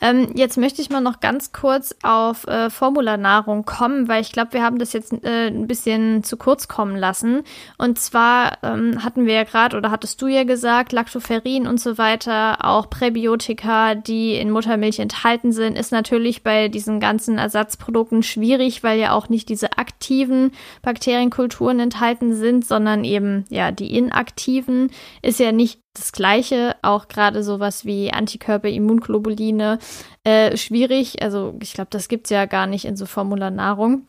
[0.00, 4.54] Ähm, jetzt möchte ich mal noch ganz kurz auf äh, Formularnahrung kommen, weil ich glaube,
[4.54, 7.42] wir haben das jetzt äh, ein bisschen zu kurz kommen lassen.
[7.76, 11.98] Und zwar ähm, hatten wir ja gerade, oder hattest du ja gesagt, Lactoferrin und so
[11.98, 18.82] weiter, auch Präbiotika, die in Muttermilch enthalten sind, ist natürlich bei diesen ganzen Ersatzprodukten schwierig,
[18.82, 24.90] weil ja auch nicht diese aktiven Bakterienkulturen enthalten sind, sondern eben ja die inaktiven.
[25.22, 29.78] Ist ja nicht das Gleiche, auch gerade sowas wie Antikörper, Immunglobuline,
[30.24, 31.22] äh, schwierig.
[31.22, 34.06] Also ich glaube, das gibt es ja gar nicht in so Formularnahrung.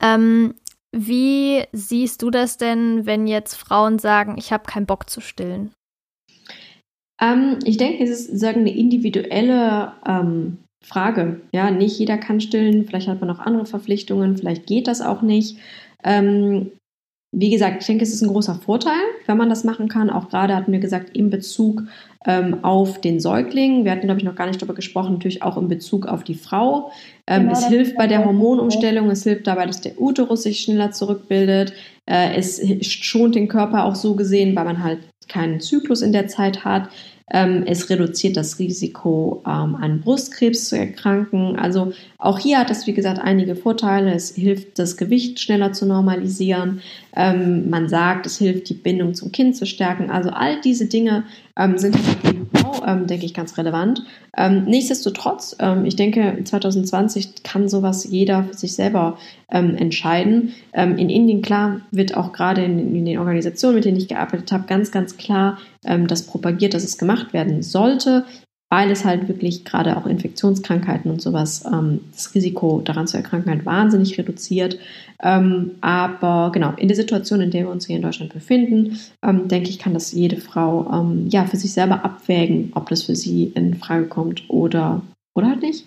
[0.00, 0.54] Ähm,
[0.94, 5.72] wie siehst du das denn, wenn jetzt Frauen sagen, ich habe keinen Bock zu stillen?
[7.20, 11.40] Ähm, ich denke, es ist sagen eine individuelle ähm, Frage.
[11.52, 15.22] Ja, nicht jeder kann stillen, vielleicht hat man auch andere Verpflichtungen, vielleicht geht das auch
[15.22, 15.58] nicht.
[16.04, 16.70] Ähm,
[17.30, 20.08] wie gesagt, ich denke, es ist ein großer Vorteil, wenn man das machen kann.
[20.08, 21.82] Auch gerade hatten wir gesagt, in Bezug
[22.26, 23.84] ähm, auf den Säugling.
[23.84, 26.34] Wir hatten, glaube ich, noch gar nicht darüber gesprochen, natürlich auch in Bezug auf die
[26.34, 26.90] Frau.
[27.26, 30.90] Ähm, genau, es hilft bei der Hormonumstellung, es hilft dabei, dass der Uterus sich schneller
[30.90, 31.74] zurückbildet.
[32.06, 36.28] Äh, es schont den Körper auch so gesehen, weil man halt keinen Zyklus in der
[36.28, 36.88] Zeit hat.
[37.30, 41.56] Ähm, es reduziert das Risiko, ähm, an Brustkrebs zu erkranken.
[41.56, 44.14] Also auch hier hat es, wie gesagt, einige Vorteile.
[44.14, 46.80] Es hilft, das Gewicht schneller zu normalisieren.
[47.14, 50.10] Ähm, man sagt, es hilft, die Bindung zum Kind zu stärken.
[50.10, 51.24] Also all diese Dinge
[51.58, 51.96] ähm, sind
[52.86, 54.02] ähm, denke ich, ganz relevant.
[54.36, 59.18] Ähm, nichtsdestotrotz, ich denke, 2020 kann sowas jeder für sich selber
[59.50, 60.54] entscheiden.
[60.72, 64.66] in Indien, klar, wird auch gerade in, in, den Organisationen, mit denen ich gearbeitet habe,
[64.66, 68.24] ganz, ganz klar das propagiert, dass es gemacht werden sollte
[68.70, 73.50] weil es halt wirklich gerade auch Infektionskrankheiten und sowas, ähm, das Risiko daran zu erkranken
[73.50, 74.78] halt wahnsinnig reduziert.
[75.22, 79.48] Ähm, aber genau, in der Situation, in der wir uns hier in Deutschland befinden, ähm,
[79.48, 83.16] denke ich, kann das jede Frau ähm, ja für sich selber abwägen, ob das für
[83.16, 85.02] sie in Frage kommt oder,
[85.34, 85.86] oder halt nicht.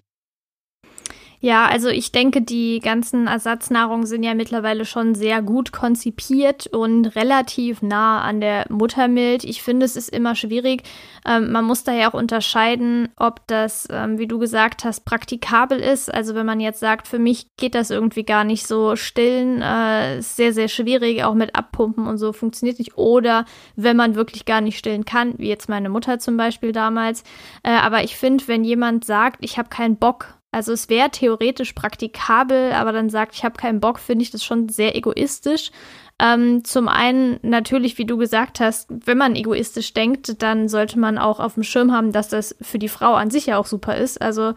[1.43, 7.15] Ja, also ich denke, die ganzen Ersatznahrungen sind ja mittlerweile schon sehr gut konzipiert und
[7.15, 9.43] relativ nah an der Muttermilch.
[9.45, 10.83] Ich finde, es ist immer schwierig.
[11.27, 15.79] Ähm, man muss da ja auch unterscheiden, ob das, ähm, wie du gesagt hast, praktikabel
[15.79, 16.13] ist.
[16.13, 20.19] Also wenn man jetzt sagt, für mich geht das irgendwie gar nicht so stillen, äh,
[20.19, 22.99] ist sehr, sehr schwierig, auch mit Abpumpen und so funktioniert nicht.
[22.99, 27.23] Oder wenn man wirklich gar nicht stillen kann, wie jetzt meine Mutter zum Beispiel damals.
[27.63, 31.73] Äh, aber ich finde, wenn jemand sagt, ich habe keinen Bock, also es wäre theoretisch
[31.73, 35.71] praktikabel, aber dann sagt, ich habe keinen Bock, finde ich das schon sehr egoistisch.
[36.19, 41.17] Ähm, zum einen natürlich, wie du gesagt hast, wenn man egoistisch denkt, dann sollte man
[41.17, 43.95] auch auf dem Schirm haben, dass das für die Frau an sich ja auch super
[43.95, 44.21] ist.
[44.21, 44.53] Also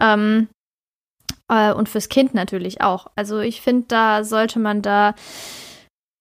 [0.00, 0.48] ähm,
[1.48, 3.06] äh, und fürs Kind natürlich auch.
[3.14, 5.14] Also ich finde, da sollte man da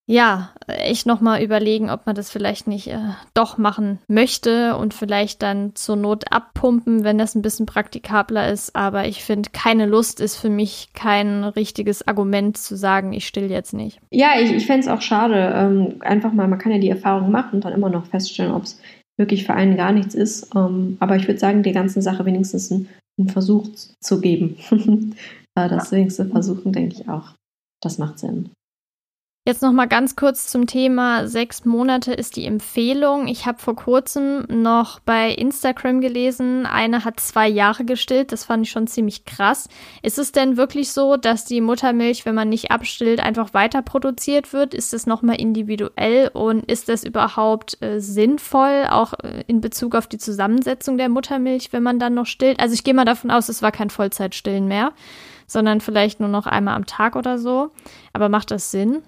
[0.06, 3.00] ja, echt nochmal überlegen, ob man das vielleicht nicht äh,
[3.34, 8.76] doch machen möchte und vielleicht dann zur Not abpumpen, wenn das ein bisschen praktikabler ist.
[8.76, 13.50] Aber ich finde, keine Lust ist für mich kein richtiges Argument zu sagen, ich still
[13.50, 14.02] jetzt nicht.
[14.12, 15.54] Ja, ich, ich fände es auch schade.
[15.56, 18.64] Ähm, einfach mal, man kann ja die Erfahrung machen und dann immer noch feststellen, ob
[18.64, 18.82] es
[19.18, 20.54] wirklich für einen gar nichts ist.
[20.54, 23.70] Ähm, aber ich würde sagen, der ganzen Sache wenigstens einen, einen Versuch
[24.02, 24.58] zu geben.
[25.56, 25.98] das ja.
[25.98, 27.36] wenigste versuchen, denke ich auch.
[27.82, 28.50] Das macht Sinn.
[29.46, 33.28] Jetzt noch mal ganz kurz zum Thema sechs Monate ist die Empfehlung.
[33.28, 38.32] Ich habe vor kurzem noch bei Instagram gelesen, eine hat zwei Jahre gestillt.
[38.32, 39.68] Das fand ich schon ziemlich krass.
[40.02, 44.54] Ist es denn wirklich so, dass die Muttermilch, wenn man nicht abstillt, einfach weiter produziert
[44.54, 44.74] wird?
[44.74, 49.96] Ist das noch mal individuell und ist das überhaupt äh, sinnvoll, auch äh, in Bezug
[49.96, 52.62] auf die Zusammensetzung der Muttermilch, wenn man dann noch stillt?
[52.62, 54.94] Also ich gehe mal davon aus, es war kein Vollzeitstillen mehr,
[55.48, 57.72] sondern vielleicht nur noch einmal am Tag oder so.
[58.14, 59.04] Aber macht das Sinn?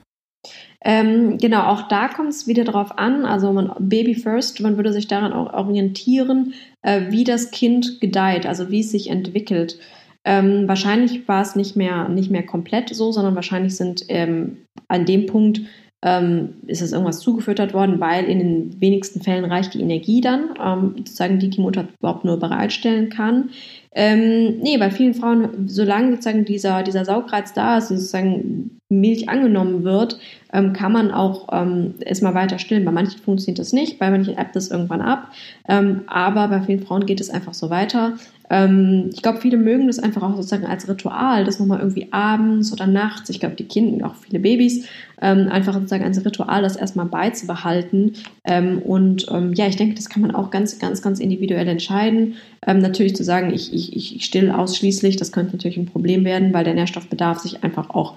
[0.83, 4.93] Ähm, genau, auch da kommt es wieder darauf an, also man, Baby First, man würde
[4.93, 9.79] sich daran auch orientieren, äh, wie das Kind gedeiht, also wie es sich entwickelt.
[10.23, 15.05] Ähm, wahrscheinlich war es nicht mehr, nicht mehr komplett so, sondern wahrscheinlich sind ähm, an
[15.05, 15.61] dem Punkt
[16.05, 20.49] ähm, ist es irgendwas zugefüttert worden, weil in den wenigsten Fällen reicht die Energie dann,
[20.63, 23.49] ähm, sozusagen die die Mutter überhaupt nur bereitstellen kann.
[23.95, 29.29] Ähm, nee, bei vielen Frauen, solange sozusagen dieser, dieser Saugreiz da ist und sozusagen Milch
[29.29, 30.19] angenommen wird,
[30.53, 32.85] ähm, kann man auch ähm, erstmal weiter stillen.
[32.85, 35.31] Bei manchen funktioniert das nicht, bei manchen ebbt das irgendwann ab.
[35.69, 38.17] Ähm, aber bei vielen Frauen geht es einfach so weiter.
[38.49, 42.71] Ähm, ich glaube, viele mögen das einfach auch sozusagen als Ritual, das nochmal irgendwie abends
[42.71, 44.87] oder nachts, ich glaube, die Kinder, auch viele Babys,
[45.21, 48.13] ähm, einfach sozusagen als Ritual das erstmal beizubehalten.
[48.43, 52.35] Ähm, und ähm, ja, ich denke, das kann man auch ganz, ganz, ganz individuell entscheiden.
[52.65, 56.53] Ähm, natürlich zu sagen, ich, ich, ich still ausschließlich, das könnte natürlich ein Problem werden,
[56.53, 58.15] weil der Nährstoffbedarf sich einfach auch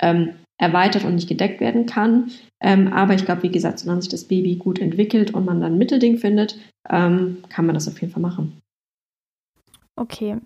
[0.00, 2.30] ähm, erweitert und nicht gedeckt werden kann.
[2.60, 5.78] aber ich glaube, wie gesagt, solange sich das Baby gut entwickelt und man dann ein
[5.78, 6.56] Mittelding findet,
[6.88, 8.52] kann man das auf jeden Fall machen.
[9.96, 10.38] Okay.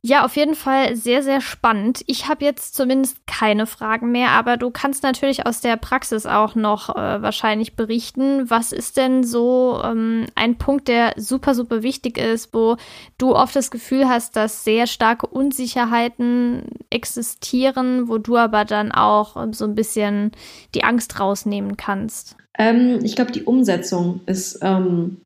[0.00, 2.02] Ja, auf jeden Fall sehr, sehr spannend.
[2.06, 6.54] Ich habe jetzt zumindest keine Fragen mehr, aber du kannst natürlich aus der Praxis auch
[6.54, 8.48] noch äh, wahrscheinlich berichten.
[8.48, 12.76] Was ist denn so ähm, ein Punkt, der super, super wichtig ist, wo
[13.18, 19.36] du oft das Gefühl hast, dass sehr starke Unsicherheiten existieren, wo du aber dann auch
[19.36, 20.30] ähm, so ein bisschen
[20.76, 22.36] die Angst rausnehmen kannst?
[22.56, 25.22] Ähm, ich glaube, die Umsetzung ist ähm,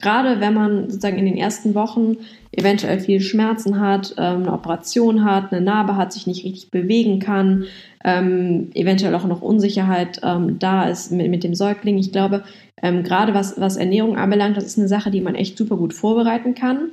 [0.00, 2.16] gerade wenn man sozusagen in den ersten Wochen
[2.52, 7.18] eventuell viel Schmerzen hat, ähm, eine Operation hat, eine Narbe hat, sich nicht richtig bewegen
[7.18, 7.64] kann,
[8.04, 11.98] ähm, eventuell auch noch Unsicherheit ähm, da ist mit, dem Säugling.
[11.98, 12.44] Ich glaube,
[12.82, 16.54] gerade was, was Ernährung anbelangt, das ist eine Sache, die man echt super gut vorbereiten
[16.54, 16.90] kann,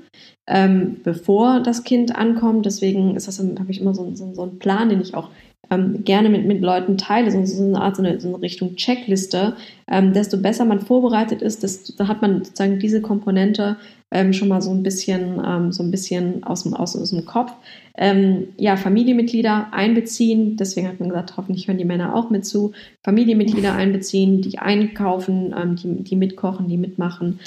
[1.04, 2.66] bevor das Kind ankommt.
[2.66, 5.28] Deswegen ist das, habe ich immer so, so, so einen Plan, den ich auch
[5.70, 8.76] ähm, gerne mit, mit Leuten teile, so, so eine Art, so eine, so eine Richtung
[8.76, 9.55] Checkliste,
[9.88, 13.78] ähm, desto besser man vorbereitet ist, desto, hat man sozusagen diese Komponente
[14.11, 17.26] ähm, schon mal so ein bisschen, ähm, so ein bisschen aus dem, aus, aus dem
[17.26, 17.53] Kopf.
[17.95, 22.74] Ähm, ja, Familienmitglieder einbeziehen, deswegen hat man gesagt, hoffentlich hören die Männer auch mit zu.
[23.03, 27.39] Familienmitglieder einbeziehen, die einkaufen, ähm, die, die mitkochen, die mitmachen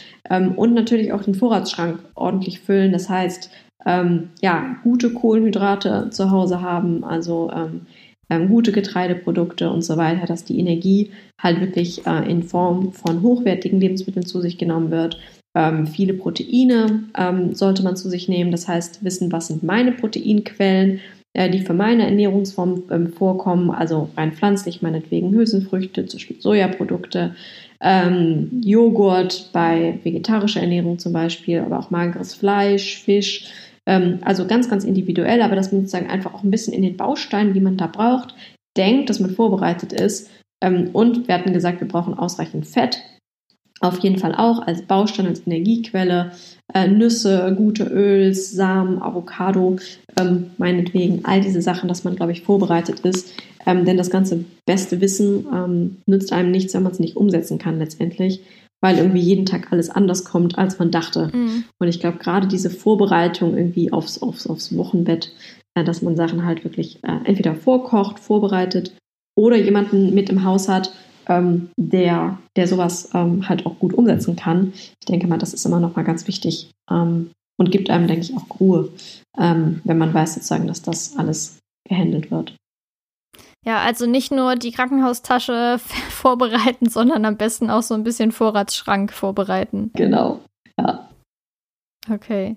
[0.56, 2.90] und natürlich auch den Vorratsschrank ordentlich füllen.
[2.90, 3.50] Das heißt,
[3.84, 7.82] ja, gute Kohlenhydrate zu Hause haben, also ähm,
[8.28, 13.80] gute Getreideprodukte und so weiter, dass die Energie halt wirklich äh, in Form von hochwertigen
[13.80, 15.18] Lebensmitteln zu sich genommen wird.
[15.54, 19.92] Ähm, viele Proteine ähm, sollte man zu sich nehmen, das heißt wissen, was sind meine
[19.92, 21.00] Proteinquellen,
[21.32, 27.34] äh, die für meine Ernährungsform ähm, vorkommen, also rein pflanzlich, meinetwegen Hülsenfrüchte, zum Beispiel Sojaprodukte,
[27.80, 34.68] ähm, Joghurt bei vegetarischer Ernährung zum Beispiel, aber auch mageres Fleisch, Fisch, ähm, also ganz,
[34.68, 37.76] ganz individuell, aber dass man sozusagen einfach auch ein bisschen in den Bausteinen, die man
[37.76, 38.34] da braucht,
[38.76, 40.28] denkt, dass man vorbereitet ist.
[40.62, 42.98] Ähm, und wir hatten gesagt, wir brauchen ausreichend Fett.
[43.80, 46.32] Auf jeden Fall auch als Baustein, als Energiequelle.
[46.72, 49.76] Äh, Nüsse, gute Öls, Samen, Avocado,
[50.18, 53.34] ähm, meinetwegen, all diese Sachen, dass man, glaube ich, vorbereitet ist.
[53.66, 57.58] Ähm, denn das ganze beste Wissen ähm, nützt einem nichts, wenn man es nicht umsetzen
[57.58, 58.40] kann letztendlich
[58.80, 61.30] weil irgendwie jeden Tag alles anders kommt, als man dachte.
[61.32, 61.64] Mhm.
[61.78, 65.32] Und ich glaube, gerade diese Vorbereitung irgendwie aufs, aufs, aufs Wochenbett,
[65.74, 68.96] äh, dass man Sachen halt wirklich äh, entweder vorkocht, vorbereitet
[69.36, 70.92] oder jemanden mit im Haus hat,
[71.28, 74.72] ähm, der, der sowas ähm, halt auch gut umsetzen kann.
[74.74, 78.22] Ich denke mal, das ist immer noch mal ganz wichtig ähm, und gibt einem, denke
[78.22, 78.90] ich, auch Ruhe,
[79.38, 81.58] ähm, wenn man weiß sozusagen, dass das alles
[81.88, 82.54] gehandelt wird.
[83.66, 85.78] Ja, also nicht nur die Krankenhaustasche
[86.10, 89.90] vorbereiten, sondern am besten auch so ein bisschen Vorratsschrank vorbereiten.
[89.94, 90.40] Genau,
[90.78, 91.08] ja.
[92.10, 92.56] Okay.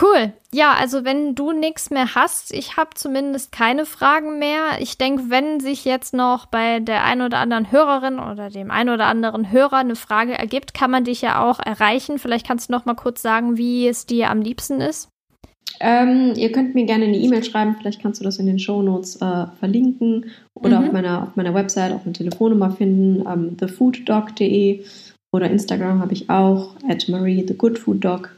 [0.00, 0.32] Cool.
[0.52, 4.80] Ja, also wenn du nichts mehr hast, ich habe zumindest keine Fragen mehr.
[4.80, 8.90] Ich denke, wenn sich jetzt noch bei der einen oder anderen Hörerin oder dem einen
[8.90, 12.18] oder anderen Hörer eine Frage ergibt, kann man dich ja auch erreichen.
[12.18, 15.08] Vielleicht kannst du noch mal kurz sagen, wie es dir am liebsten ist.
[15.80, 18.82] Ähm, ihr könnt mir gerne eine E-Mail schreiben, vielleicht kannst du das in den Show
[18.82, 20.86] Notes äh, verlinken oder mhm.
[20.86, 24.84] auf, meiner, auf meiner Website auch eine Telefonnummer finden, ähm, thefooddog.de
[25.32, 28.36] oder Instagram habe ich auch, at Marie the Good Food Dog.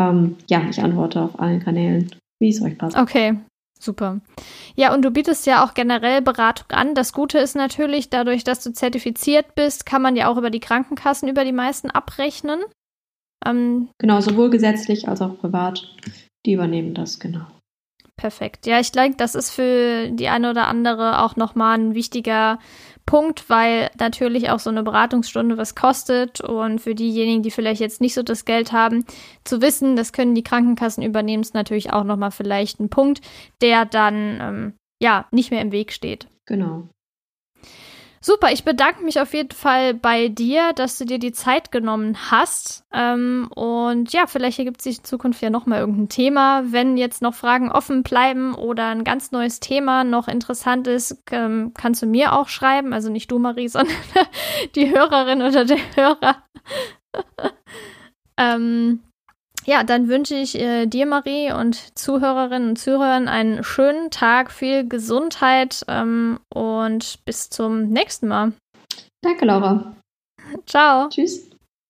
[0.00, 2.10] Ähm, ja, ich antworte auf allen Kanälen,
[2.40, 2.96] wie es euch passt.
[2.96, 3.38] Okay,
[3.80, 4.20] super.
[4.74, 6.94] Ja, und du bietest ja auch generell Beratung an.
[6.94, 10.60] Das Gute ist natürlich, dadurch, dass du zertifiziert bist, kann man ja auch über die
[10.60, 12.60] Krankenkassen über die meisten abrechnen.
[13.44, 15.94] Ähm, genau, sowohl gesetzlich als auch privat.
[16.46, 17.46] Die übernehmen das, genau.
[18.16, 18.66] Perfekt.
[18.66, 22.58] Ja, ich denke, das ist für die eine oder andere auch nochmal ein wichtiger
[23.04, 28.00] Punkt, weil natürlich auch so eine Beratungsstunde was kostet und für diejenigen, die vielleicht jetzt
[28.00, 29.04] nicht so das Geld haben,
[29.44, 33.20] zu wissen, das können die Krankenkassen übernehmen, ist natürlich auch nochmal vielleicht ein Punkt,
[33.60, 36.26] der dann ähm, ja nicht mehr im Weg steht.
[36.46, 36.88] Genau.
[38.20, 42.16] Super, ich bedanke mich auf jeden Fall bei dir, dass du dir die Zeit genommen
[42.30, 42.84] hast.
[42.92, 46.64] Ähm, und ja, vielleicht ergibt sich in Zukunft ja nochmal irgendein Thema.
[46.66, 51.72] Wenn jetzt noch Fragen offen bleiben oder ein ganz neues Thema noch interessant ist, ähm,
[51.76, 52.92] kannst du mir auch schreiben.
[52.92, 53.94] Also nicht du, Marie, sondern
[54.74, 56.42] die Hörerin oder der Hörer.
[58.38, 59.02] ähm,
[59.66, 64.88] ja, dann wünsche ich äh, dir, Marie, und Zuhörerinnen und Zuhörern einen schönen Tag, viel
[64.88, 68.52] Gesundheit ähm, und bis zum nächsten Mal.
[69.22, 69.96] Danke, Laura.
[70.66, 71.08] Ciao.
[71.08, 71.50] Tschüss.